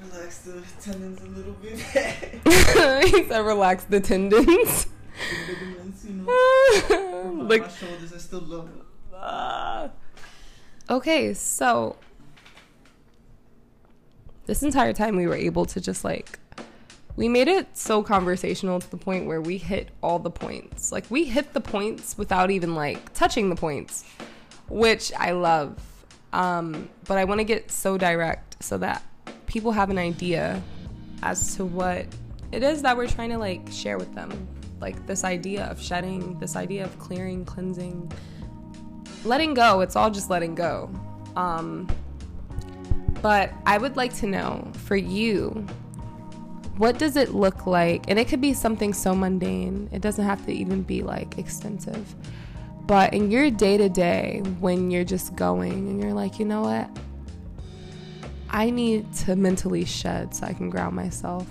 relax 0.04 0.40
the 0.40 0.62
tendons 0.80 1.20
a 1.22 1.26
little 1.26 1.54
bit 1.54 1.80
he 3.16 3.28
said, 3.28 3.40
relax 3.40 3.86
the 3.86 4.00
tendons. 4.00 4.86
the 4.86 5.54
ligaments 5.54 6.06
you 6.06 6.14
know 6.14 7.46
like, 7.50 7.62
my 7.64 7.68
shoulders 7.68 8.14
i 8.14 8.18
still 8.18 8.42
love 8.42 8.70
it 8.70 8.84
ah. 9.16 9.90
okay, 10.90 11.34
so 11.34 11.96
this 14.46 14.62
entire 14.64 14.94
time 14.94 15.16
we 15.16 15.26
were 15.28 15.36
able 15.36 15.66
to 15.66 15.82
just 15.82 16.04
like 16.04 16.38
we 17.18 17.28
made 17.28 17.48
it 17.48 17.76
so 17.76 18.04
conversational 18.04 18.80
to 18.80 18.90
the 18.92 18.98
point 18.98 19.26
where 19.26 19.42
we 19.42 19.58
hit 19.58 19.90
all 20.04 20.20
the 20.20 20.30
points. 20.30 20.92
Like 20.92 21.04
we 21.10 21.26
hit 21.26 21.52
the 21.54 21.60
points 21.60 22.16
without 22.16 22.52
even 22.52 22.76
like 22.76 23.12
touching 23.14 23.50
the 23.50 23.56
points, 23.56 24.06
which 24.70 25.12
I 25.18 25.32
love. 25.32 25.78
Um, 26.32 26.88
but 27.06 27.18
I 27.18 27.24
want 27.24 27.40
to 27.40 27.44
get 27.44 27.72
so 27.72 27.98
direct 27.98 28.64
so 28.64 28.78
that 28.78 29.02
people 29.48 29.72
have 29.72 29.90
an 29.90 29.98
idea 29.98 30.62
as 31.24 31.56
to 31.56 31.66
what 31.66 32.06
it 32.52 32.62
is 32.62 32.84
that 32.84 32.96
we're 32.96 33.08
trying 33.08 33.32
to 33.32 33.40
like 33.40 33.68
share 33.72 33.98
with 33.98 34.14
them. 34.14 34.48
Like 34.80 35.08
this 35.08 35.24
idea 35.24 35.66
of 35.66 35.82
shedding, 35.82 36.38
this 36.38 36.56
idea 36.56 36.86
of 36.86 36.98
clearing, 37.00 37.46
cleansing, 37.46 38.12
letting 39.26 39.56
go. 39.56 39.82
It's 39.82 39.96
all 39.96 40.12
just 40.12 40.30
letting 40.30 40.54
go. 40.54 40.88
Um, 41.36 41.88
but 43.24 43.52
I 43.66 43.80
would 43.80 43.98
like 43.98 44.14
to 44.18 44.28
know 44.28 44.72
for 44.74 44.96
you, 44.96 45.66
what 46.78 47.00
does 47.00 47.18
it 47.18 47.34
look 47.34 47.66
like? 47.66 48.10
And 48.10 48.20
it 48.20 48.28
could 48.28 48.42
be 48.42 48.54
something 48.54 48.94
so 48.94 49.16
mundane, 49.16 49.90
it 49.92 50.02
doesn't 50.02 50.24
have 50.24 50.46
to 50.46 50.52
even 50.52 50.84
be 50.84 51.02
like 51.02 51.38
extensive. 51.38 52.16
But 52.86 53.14
in 53.14 53.32
your 53.32 53.50
day 53.52 53.78
to 53.78 53.90
day, 53.90 54.42
when 54.60 54.92
you're 54.92 55.04
just 55.04 55.36
going 55.36 55.74
and 55.90 56.02
you're 56.02 56.14
like, 56.14 56.40
you 56.40 56.46
know 56.46 56.62
what? 56.62 56.90
I 58.50 58.70
need 58.70 59.12
to 59.14 59.36
mentally 59.36 59.84
shed 59.84 60.34
so 60.34 60.46
I 60.46 60.54
can 60.54 60.70
ground 60.70 60.96
myself. 60.96 61.46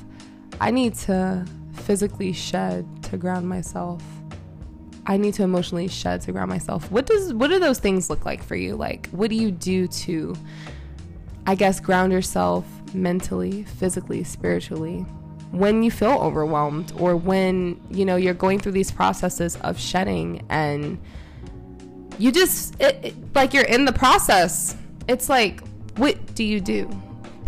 I 0.60 0.70
need 0.70 0.94
to 0.94 1.44
physically 1.74 2.32
shed 2.32 2.86
to 3.04 3.18
ground 3.18 3.48
myself. 3.48 4.02
I 5.06 5.18
need 5.18 5.34
to 5.34 5.42
emotionally 5.42 5.88
shed 5.88 6.22
to 6.22 6.32
ground 6.32 6.48
myself. 6.48 6.90
What 6.90 7.06
does 7.06 7.34
what 7.34 7.50
do 7.50 7.58
those 7.58 7.78
things 7.78 8.08
look 8.08 8.24
like 8.24 8.42
for 8.42 8.56
you? 8.56 8.74
Like 8.76 9.08
what 9.10 9.28
do 9.28 9.36
you 9.36 9.50
do 9.50 9.86
to 9.88 10.34
I 11.46 11.54
guess 11.54 11.78
ground 11.80 12.12
yourself 12.12 12.66
mentally, 12.94 13.64
physically, 13.64 14.24
spiritually 14.24 15.04
when 15.52 15.82
you 15.82 15.90
feel 15.90 16.18
overwhelmed 16.20 16.92
or 16.98 17.16
when, 17.16 17.80
you 17.90 18.04
know, 18.04 18.16
you're 18.16 18.34
going 18.34 18.58
through 18.58 18.72
these 18.72 18.90
processes 18.90 19.56
of 19.62 19.78
shedding 19.78 20.44
and 20.50 21.00
you 22.18 22.32
just 22.32 22.74
it, 22.80 22.98
it, 23.02 23.14
like 23.34 23.54
you're 23.54 23.64
in 23.64 23.84
the 23.84 23.92
process. 23.92 24.76
It's 25.08 25.28
like 25.28 25.62
what 25.96 26.34
do 26.34 26.44
you 26.44 26.60
do 26.60 26.90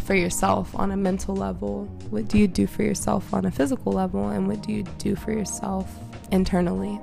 for 0.04 0.14
yourself 0.14 0.74
on 0.74 0.90
a 0.92 0.96
mental 0.96 1.34
level? 1.34 1.84
What 2.10 2.28
do 2.28 2.38
you 2.38 2.48
do 2.48 2.66
for 2.66 2.82
yourself 2.82 3.34
on 3.34 3.44
a 3.44 3.50
physical 3.50 3.92
level 3.92 4.28
and 4.28 4.48
what 4.48 4.62
do 4.62 4.72
you 4.72 4.84
do 4.98 5.16
for 5.16 5.32
yourself 5.32 5.90
internally? 6.30 6.98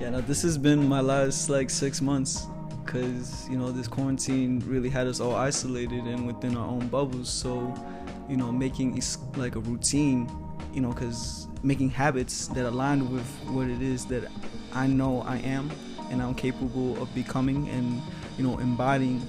Yeah, 0.00 0.10
no, 0.10 0.20
this 0.20 0.42
has 0.42 0.58
been 0.58 0.88
my 0.88 1.00
last 1.00 1.48
like 1.48 1.70
six 1.70 2.00
months 2.00 2.46
because 2.84 3.48
you 3.48 3.56
know 3.56 3.70
this 3.72 3.88
quarantine 3.88 4.62
really 4.66 4.88
had 4.88 5.06
us 5.06 5.20
all 5.20 5.34
isolated 5.34 6.04
and 6.04 6.26
within 6.26 6.56
our 6.56 6.66
own 6.68 6.88
bubbles. 6.88 7.28
So, 7.28 7.74
you 8.28 8.36
know, 8.36 8.52
making 8.52 9.00
like 9.36 9.56
a 9.56 9.60
routine, 9.60 10.30
you 10.72 10.80
know, 10.80 10.92
because 10.92 11.48
making 11.62 11.90
habits 11.90 12.48
that 12.48 12.66
align 12.66 13.10
with 13.10 13.26
what 13.46 13.68
it 13.68 13.80
is 13.80 14.04
that 14.06 14.30
I 14.72 14.86
know 14.86 15.22
I 15.22 15.38
am 15.38 15.70
and 16.10 16.22
I'm 16.22 16.34
capable 16.34 17.00
of 17.02 17.12
becoming 17.14 17.68
and 17.68 18.02
you 18.36 18.44
know 18.44 18.58
embodying. 18.58 19.26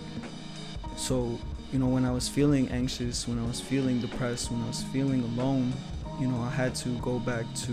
So, 0.98 1.38
you 1.72 1.80
know, 1.80 1.88
when 1.88 2.06
I 2.06 2.12
was 2.12 2.28
feeling 2.28 2.70
anxious, 2.70 3.28
when 3.28 3.40
I 3.40 3.46
was 3.46 3.60
feeling 3.60 4.00
depressed, 4.00 4.52
when 4.52 4.62
I 4.64 4.68
was 4.68 4.84
feeling 4.84 5.24
alone, 5.24 5.74
you 6.20 6.28
know, 6.28 6.42
I 6.42 6.50
had 6.50 6.74
to 6.76 6.90
go 7.00 7.20
back 7.20 7.46
to 7.66 7.72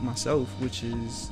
myself, 0.00 0.48
which 0.60 0.82
is 0.82 1.30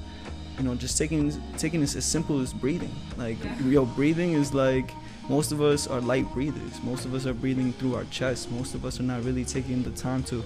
you 0.59 0.65
know 0.65 0.75
just 0.75 0.99
taking 0.99 1.33
taking 1.57 1.81
this 1.81 1.97
as 1.97 2.05
simple 2.05 2.41
as 2.41 2.53
breathing. 2.53 2.95
Like 3.17 3.39
yo 3.65 3.85
breathing 3.85 4.33
is 4.33 4.53
like 4.55 4.91
most 5.29 5.53
of 5.53 5.61
us 5.61 5.87
are 5.87 6.01
light 6.01 6.31
breathers. 6.33 6.83
Most 6.83 7.05
of 7.05 7.15
us 7.15 7.27
are 7.27 7.35
breathing 7.35 7.73
through 7.75 7.95
our 7.95 8.05
chest. 8.05 8.51
Most 8.51 8.75
of 8.75 8.85
us 8.85 9.01
are 9.01 9.05
not 9.05 9.25
really 9.25 9.45
taking 9.45 9.83
the 9.83 9.91
time 9.91 10.23
to 10.25 10.43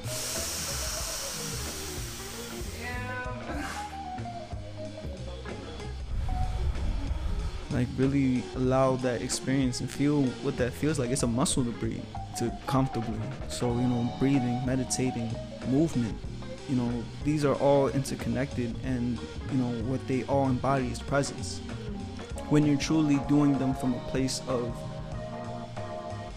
like 7.72 7.88
really 7.98 8.42
allow 8.54 8.96
that 8.96 9.20
experience 9.20 9.80
and 9.80 9.90
feel 9.90 10.22
what 10.42 10.56
that 10.56 10.72
feels 10.72 10.98
like. 10.98 11.10
It's 11.10 11.24
a 11.24 11.26
muscle 11.26 11.64
to 11.64 11.72
breathe 11.72 12.02
to 12.38 12.50
comfortably. 12.66 13.18
So 13.48 13.72
you 13.74 13.88
know 13.88 14.12
breathing 14.18 14.64
meditating 14.64 15.34
movement 15.68 16.16
you 16.68 16.76
know 16.76 17.04
these 17.24 17.44
are 17.44 17.54
all 17.56 17.88
interconnected 17.88 18.74
and 18.84 19.18
you 19.50 19.58
know 19.58 19.70
what 19.84 20.06
they 20.08 20.24
all 20.24 20.46
embody 20.46 20.88
is 20.88 21.00
presence. 21.00 21.60
When 22.48 22.64
you're 22.64 22.78
truly 22.78 23.20
doing 23.28 23.58
them 23.58 23.74
from 23.74 23.94
a 23.94 23.98
place 24.08 24.40
of 24.48 24.76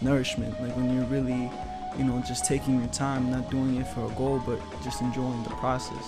nourishment 0.00 0.60
like 0.60 0.74
when 0.76 0.94
you're 0.94 1.04
really 1.04 1.50
you 1.98 2.04
know 2.04 2.22
just 2.26 2.44
taking 2.46 2.78
your 2.78 2.88
time 2.88 3.30
not 3.30 3.50
doing 3.50 3.76
it 3.76 3.86
for 3.88 4.06
a 4.06 4.14
goal 4.14 4.42
but 4.46 4.58
just 4.82 5.00
enjoying 5.00 5.42
the 5.44 5.50
process. 5.50 6.04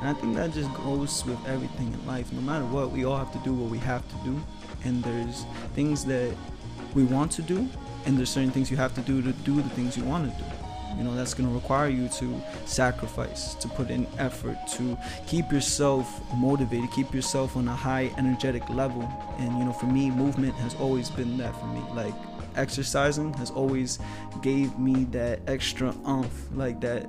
And 0.00 0.08
i 0.08 0.12
think 0.12 0.36
that 0.36 0.52
just 0.52 0.72
goes 0.74 1.24
with 1.24 1.44
everything 1.46 1.92
in 1.92 2.06
life. 2.06 2.32
No 2.32 2.40
matter 2.40 2.64
what 2.66 2.90
we 2.90 3.04
all 3.04 3.16
have 3.16 3.32
to 3.32 3.38
do 3.40 3.52
what 3.54 3.70
we 3.70 3.78
have 3.78 4.06
to 4.08 4.16
do. 4.24 4.40
And 4.84 5.02
there's 5.02 5.44
things 5.74 6.04
that 6.04 6.34
we 6.94 7.02
want 7.02 7.32
to 7.32 7.42
do 7.42 7.68
and 8.06 8.16
there's 8.16 8.30
certain 8.30 8.50
things 8.50 8.70
you 8.70 8.76
have 8.76 8.94
to 8.94 9.00
do 9.02 9.20
to 9.20 9.32
do 9.32 9.60
the 9.60 9.68
things 9.70 9.96
you 9.96 10.04
want 10.04 10.32
to 10.32 10.42
do 10.42 10.57
you 10.96 11.04
know 11.04 11.14
that's 11.14 11.34
going 11.34 11.48
to 11.48 11.54
require 11.54 11.88
you 11.88 12.08
to 12.08 12.42
sacrifice 12.64 13.54
to 13.54 13.68
put 13.68 13.90
in 13.90 14.06
effort 14.18 14.56
to 14.68 14.96
keep 15.26 15.52
yourself 15.52 16.20
motivated 16.34 16.90
keep 16.90 17.14
yourself 17.14 17.56
on 17.56 17.68
a 17.68 17.74
high 17.74 18.12
energetic 18.18 18.68
level. 18.70 19.02
And 19.38 19.58
you 19.58 19.64
know 19.64 19.72
for 19.72 19.86
me 19.86 20.10
movement 20.10 20.54
has 20.56 20.74
always 20.76 21.10
been 21.10 21.36
that 21.38 21.54
for 21.58 21.66
me. 21.66 21.82
Like 21.94 22.14
exercising 22.56 23.32
has 23.34 23.50
always 23.50 23.98
gave 24.42 24.78
me 24.78 25.04
that 25.04 25.40
extra 25.46 25.94
umph 26.04 26.48
like 26.54 26.80
that 26.80 27.06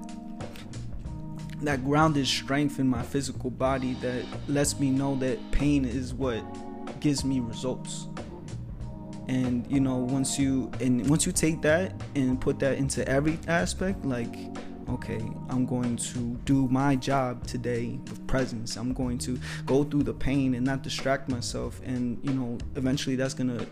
that 1.61 1.83
grounded 1.83 2.25
strength 2.25 2.79
in 2.79 2.87
my 2.87 3.01
physical 3.01 3.49
body 3.49 3.93
that 3.95 4.23
lets 4.47 4.79
me 4.79 4.89
know 4.89 5.15
that 5.15 5.37
pain 5.51 5.83
is 5.83 6.13
what 6.13 6.41
gives 7.01 7.25
me 7.25 7.39
results 7.39 8.07
and 9.29 9.65
you 9.71 9.79
know 9.79 9.95
once 9.95 10.37
you 10.37 10.71
and 10.81 11.07
once 11.09 11.25
you 11.25 11.31
take 11.31 11.61
that 11.61 11.93
and 12.15 12.41
put 12.41 12.59
that 12.59 12.77
into 12.77 13.07
every 13.07 13.37
aspect 13.47 14.03
like 14.03 14.35
okay 14.89 15.21
i'm 15.49 15.65
going 15.65 15.95
to 15.95 16.35
do 16.45 16.67
my 16.69 16.95
job 16.95 17.45
today 17.45 17.99
with 18.09 18.19
presence. 18.29 18.77
I'm 18.77 18.93
going 18.93 19.17
to 19.19 19.37
go 19.65 19.83
through 19.83 20.03
the 20.03 20.13
pain 20.13 20.53
and 20.53 20.65
not 20.65 20.83
distract 20.83 21.27
myself. 21.29 21.81
And 21.83 22.19
you 22.23 22.33
know 22.33 22.57
eventually 22.75 23.15
that's 23.15 23.33
going 23.33 23.57
to 23.57 23.65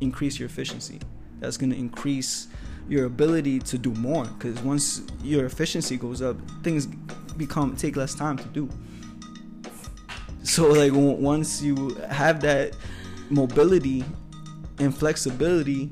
increase 0.00 0.38
your 0.38 0.46
efficiency. 0.46 1.00
That's 1.38 1.56
going 1.56 1.70
to 1.70 1.78
increase 1.78 2.48
your 2.88 3.06
ability 3.06 3.60
to 3.60 3.78
do 3.78 3.92
more. 3.92 4.24
Because 4.24 4.60
once 4.62 5.02
your 5.22 5.46
efficiency 5.46 5.96
goes 5.96 6.20
up 6.20 6.36
things 6.62 6.86
become 7.36 7.76
take 7.76 7.96
less 7.96 8.14
time 8.14 8.36
to 8.36 8.48
do. 8.48 8.68
So 10.42 10.68
like 10.68 10.92
once 10.92 11.62
you 11.62 11.94
have 12.10 12.40
that 12.40 12.76
mobility 13.30 14.04
and 14.80 14.96
flexibility 14.96 15.90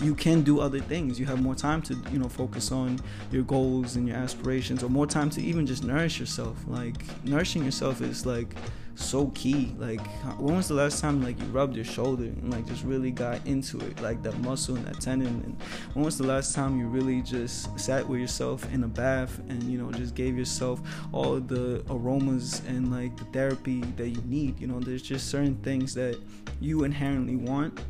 you 0.00 0.14
can 0.14 0.42
do 0.42 0.60
other 0.60 0.80
things. 0.80 1.18
You 1.18 1.26
have 1.26 1.40
more 1.40 1.54
time 1.54 1.80
to 1.82 1.96
you 2.10 2.18
know 2.18 2.28
focus 2.28 2.72
on 2.72 2.98
your 3.30 3.42
goals 3.42 3.96
and 3.96 4.08
your 4.08 4.16
aspirations 4.16 4.82
or 4.82 4.88
more 4.88 5.06
time 5.06 5.30
to 5.30 5.42
even 5.42 5.66
just 5.66 5.84
nourish 5.84 6.18
yourself. 6.18 6.58
Like 6.66 6.96
nourishing 7.24 7.64
yourself 7.64 8.00
is 8.00 8.26
like 8.26 8.54
so 8.96 9.28
key. 9.28 9.74
Like 9.78 10.04
when 10.38 10.56
was 10.56 10.68
the 10.68 10.74
last 10.74 11.00
time 11.00 11.22
like 11.22 11.38
you 11.38 11.46
rubbed 11.46 11.76
your 11.76 11.84
shoulder 11.84 12.24
and 12.24 12.52
like 12.52 12.66
just 12.66 12.84
really 12.84 13.10
got 13.10 13.46
into 13.46 13.78
it? 13.80 14.00
Like 14.00 14.22
that 14.24 14.38
muscle 14.40 14.76
and 14.76 14.84
that 14.86 15.00
tendon 15.00 15.42
and 15.44 15.56
when 15.94 16.04
was 16.04 16.18
the 16.18 16.26
last 16.26 16.54
time 16.54 16.78
you 16.78 16.86
really 16.86 17.22
just 17.22 17.78
sat 17.78 18.06
with 18.06 18.20
yourself 18.20 18.70
in 18.72 18.84
a 18.84 18.88
bath 18.88 19.38
and 19.48 19.62
you 19.64 19.78
know 19.78 19.90
just 19.92 20.14
gave 20.14 20.36
yourself 20.36 20.80
all 21.12 21.40
the 21.40 21.84
aromas 21.88 22.62
and 22.66 22.90
like 22.90 23.16
the 23.16 23.24
therapy 23.26 23.80
that 23.96 24.08
you 24.08 24.22
need? 24.26 24.60
You 24.60 24.66
know 24.66 24.80
there's 24.80 25.02
just 25.02 25.28
certain 25.28 25.56
things 25.56 25.94
that 25.94 26.18
you 26.60 26.84
inherently 26.84 27.36
want 27.36 27.80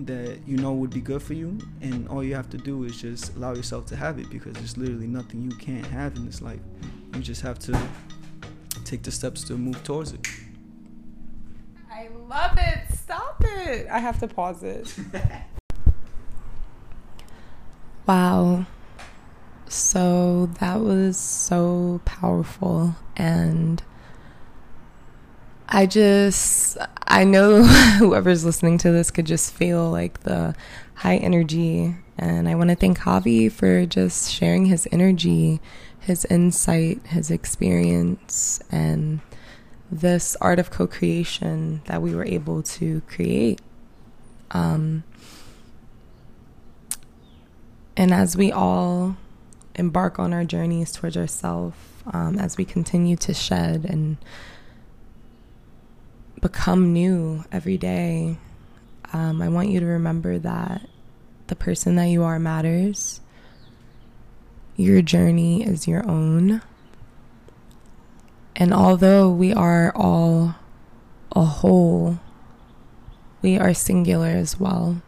that 0.00 0.38
you 0.46 0.56
know 0.56 0.72
would 0.72 0.90
be 0.90 1.00
good 1.00 1.22
for 1.22 1.34
you 1.34 1.58
and 1.80 2.08
all 2.08 2.22
you 2.22 2.34
have 2.34 2.50
to 2.50 2.58
do 2.58 2.84
is 2.84 3.00
just 3.00 3.34
allow 3.36 3.54
yourself 3.54 3.86
to 3.86 3.96
have 3.96 4.18
it 4.18 4.28
because 4.30 4.52
there's 4.54 4.76
literally 4.76 5.06
nothing 5.06 5.42
you 5.42 5.56
can't 5.56 5.86
have 5.86 6.16
in 6.16 6.26
this 6.26 6.42
life. 6.42 6.60
You 7.14 7.20
just 7.20 7.42
have 7.42 7.58
to 7.60 7.78
take 8.84 9.02
the 9.02 9.12
steps 9.12 9.44
to 9.44 9.54
move 9.54 9.82
towards 9.84 10.12
it. 10.12 10.26
I 11.90 12.08
love 12.28 12.58
it. 12.58 12.94
Stop 12.96 13.42
it. 13.44 13.86
I 13.90 13.98
have 13.98 14.18
to 14.20 14.28
pause 14.28 14.62
it. 14.62 14.94
Wow. 18.06 18.66
So 19.66 20.50
that 20.60 20.80
was 20.80 21.16
so 21.16 22.02
powerful 22.04 22.94
and 23.16 23.82
I 25.68 25.86
just, 25.86 26.76
I 27.14 27.22
know 27.22 27.62
whoever's 28.00 28.44
listening 28.44 28.76
to 28.78 28.90
this 28.90 29.12
could 29.12 29.24
just 29.24 29.54
feel 29.54 29.88
like 29.88 30.24
the 30.24 30.52
high 30.94 31.14
energy. 31.18 31.94
And 32.18 32.48
I 32.48 32.56
want 32.56 32.70
to 32.70 32.76
thank 32.76 32.98
Javi 32.98 33.52
for 33.52 33.86
just 33.86 34.32
sharing 34.32 34.66
his 34.66 34.88
energy, 34.90 35.60
his 36.00 36.24
insight, 36.24 37.06
his 37.06 37.30
experience, 37.30 38.58
and 38.68 39.20
this 39.92 40.36
art 40.40 40.58
of 40.58 40.72
co 40.72 40.88
creation 40.88 41.82
that 41.84 42.02
we 42.02 42.16
were 42.16 42.24
able 42.24 42.64
to 42.64 43.00
create. 43.02 43.60
Um, 44.50 45.04
and 47.96 48.12
as 48.12 48.36
we 48.36 48.50
all 48.50 49.16
embark 49.76 50.18
on 50.18 50.32
our 50.32 50.44
journeys 50.44 50.90
towards 50.90 51.16
ourselves, 51.16 51.76
um, 52.12 52.40
as 52.40 52.56
we 52.56 52.64
continue 52.64 53.14
to 53.18 53.32
shed 53.32 53.86
and 53.88 54.16
become 56.44 56.92
new 56.92 57.42
every 57.50 57.78
day. 57.78 58.36
Um, 59.14 59.40
I 59.40 59.48
want 59.48 59.70
you 59.70 59.80
to 59.80 59.86
remember 59.86 60.38
that 60.40 60.86
the 61.46 61.56
person 61.56 61.96
that 61.96 62.08
you 62.08 62.22
are 62.22 62.38
matters. 62.38 63.22
Your 64.76 65.00
journey 65.00 65.64
is 65.64 65.88
your 65.88 66.06
own. 66.06 66.60
And 68.54 68.74
although 68.74 69.30
we 69.30 69.54
are 69.54 69.90
all 69.96 70.56
a 71.32 71.44
whole, 71.46 72.20
we 73.40 73.56
are 73.56 73.72
singular 73.72 74.28
as 74.28 74.60
well. 74.60 75.00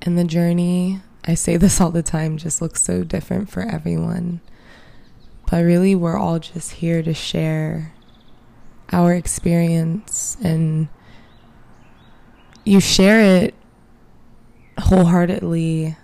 And 0.00 0.18
the 0.18 0.24
journey, 0.24 1.00
I 1.24 1.34
say 1.34 1.56
this 1.56 1.80
all 1.80 1.92
the 1.92 2.02
time, 2.02 2.38
just 2.38 2.60
looks 2.60 2.82
so 2.82 3.04
different 3.04 3.50
for 3.50 3.60
everyone. 3.60 4.40
But 5.48 5.62
really, 5.64 5.94
we're 5.94 6.18
all 6.18 6.40
just 6.40 6.72
here 6.72 7.04
to 7.04 7.14
share 7.14 7.92
our 8.92 9.14
experience, 9.14 10.36
and 10.42 10.88
you 12.64 12.80
share 12.80 13.20
it 13.20 13.54
wholeheartedly, 14.78 15.96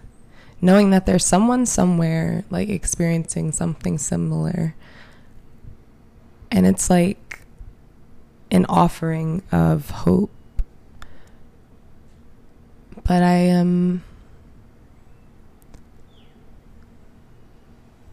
knowing 0.61 0.91
that 0.91 1.07
there's 1.07 1.25
someone 1.25 1.67
somewhere 1.67 2.45
like 2.51 2.69
experiencing 2.69 3.53
something 3.53 3.99
similar. 3.99 4.75
And 6.51 6.67
it's 6.67 6.89
like 6.89 7.41
an 8.51 8.65
offering 8.67 9.43
of 9.53 9.91
hope. 9.91 10.31
But 13.05 13.23
I 13.23 13.37
am 13.37 14.03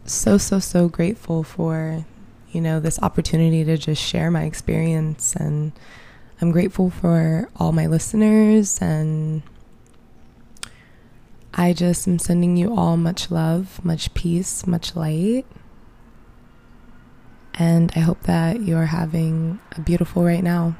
so, 0.04 0.38
so, 0.38 0.58
so 0.58 0.88
grateful 0.88 1.42
for, 1.42 2.04
you 2.56 2.62
know, 2.62 2.80
this 2.80 2.98
opportunity 3.02 3.64
to 3.64 3.76
just 3.76 4.02
share 4.02 4.30
my 4.30 4.44
experience. 4.44 5.36
And 5.36 5.72
I'm 6.40 6.50
grateful 6.50 6.88
for 6.88 7.50
all 7.54 7.70
my 7.70 7.86
listeners. 7.86 8.80
And 8.80 9.42
I 11.52 11.74
just 11.74 12.08
am 12.08 12.18
sending 12.18 12.56
you 12.56 12.74
all 12.74 12.96
much 12.96 13.30
love, 13.30 13.84
much 13.84 14.14
peace, 14.14 14.66
much 14.66 14.96
light. 14.96 15.44
And 17.58 17.92
I 17.94 18.00
hope 18.00 18.22
that 18.22 18.62
you're 18.62 18.86
having 18.86 19.60
a 19.72 19.82
beautiful 19.82 20.24
right 20.24 20.42
now. 20.42 20.76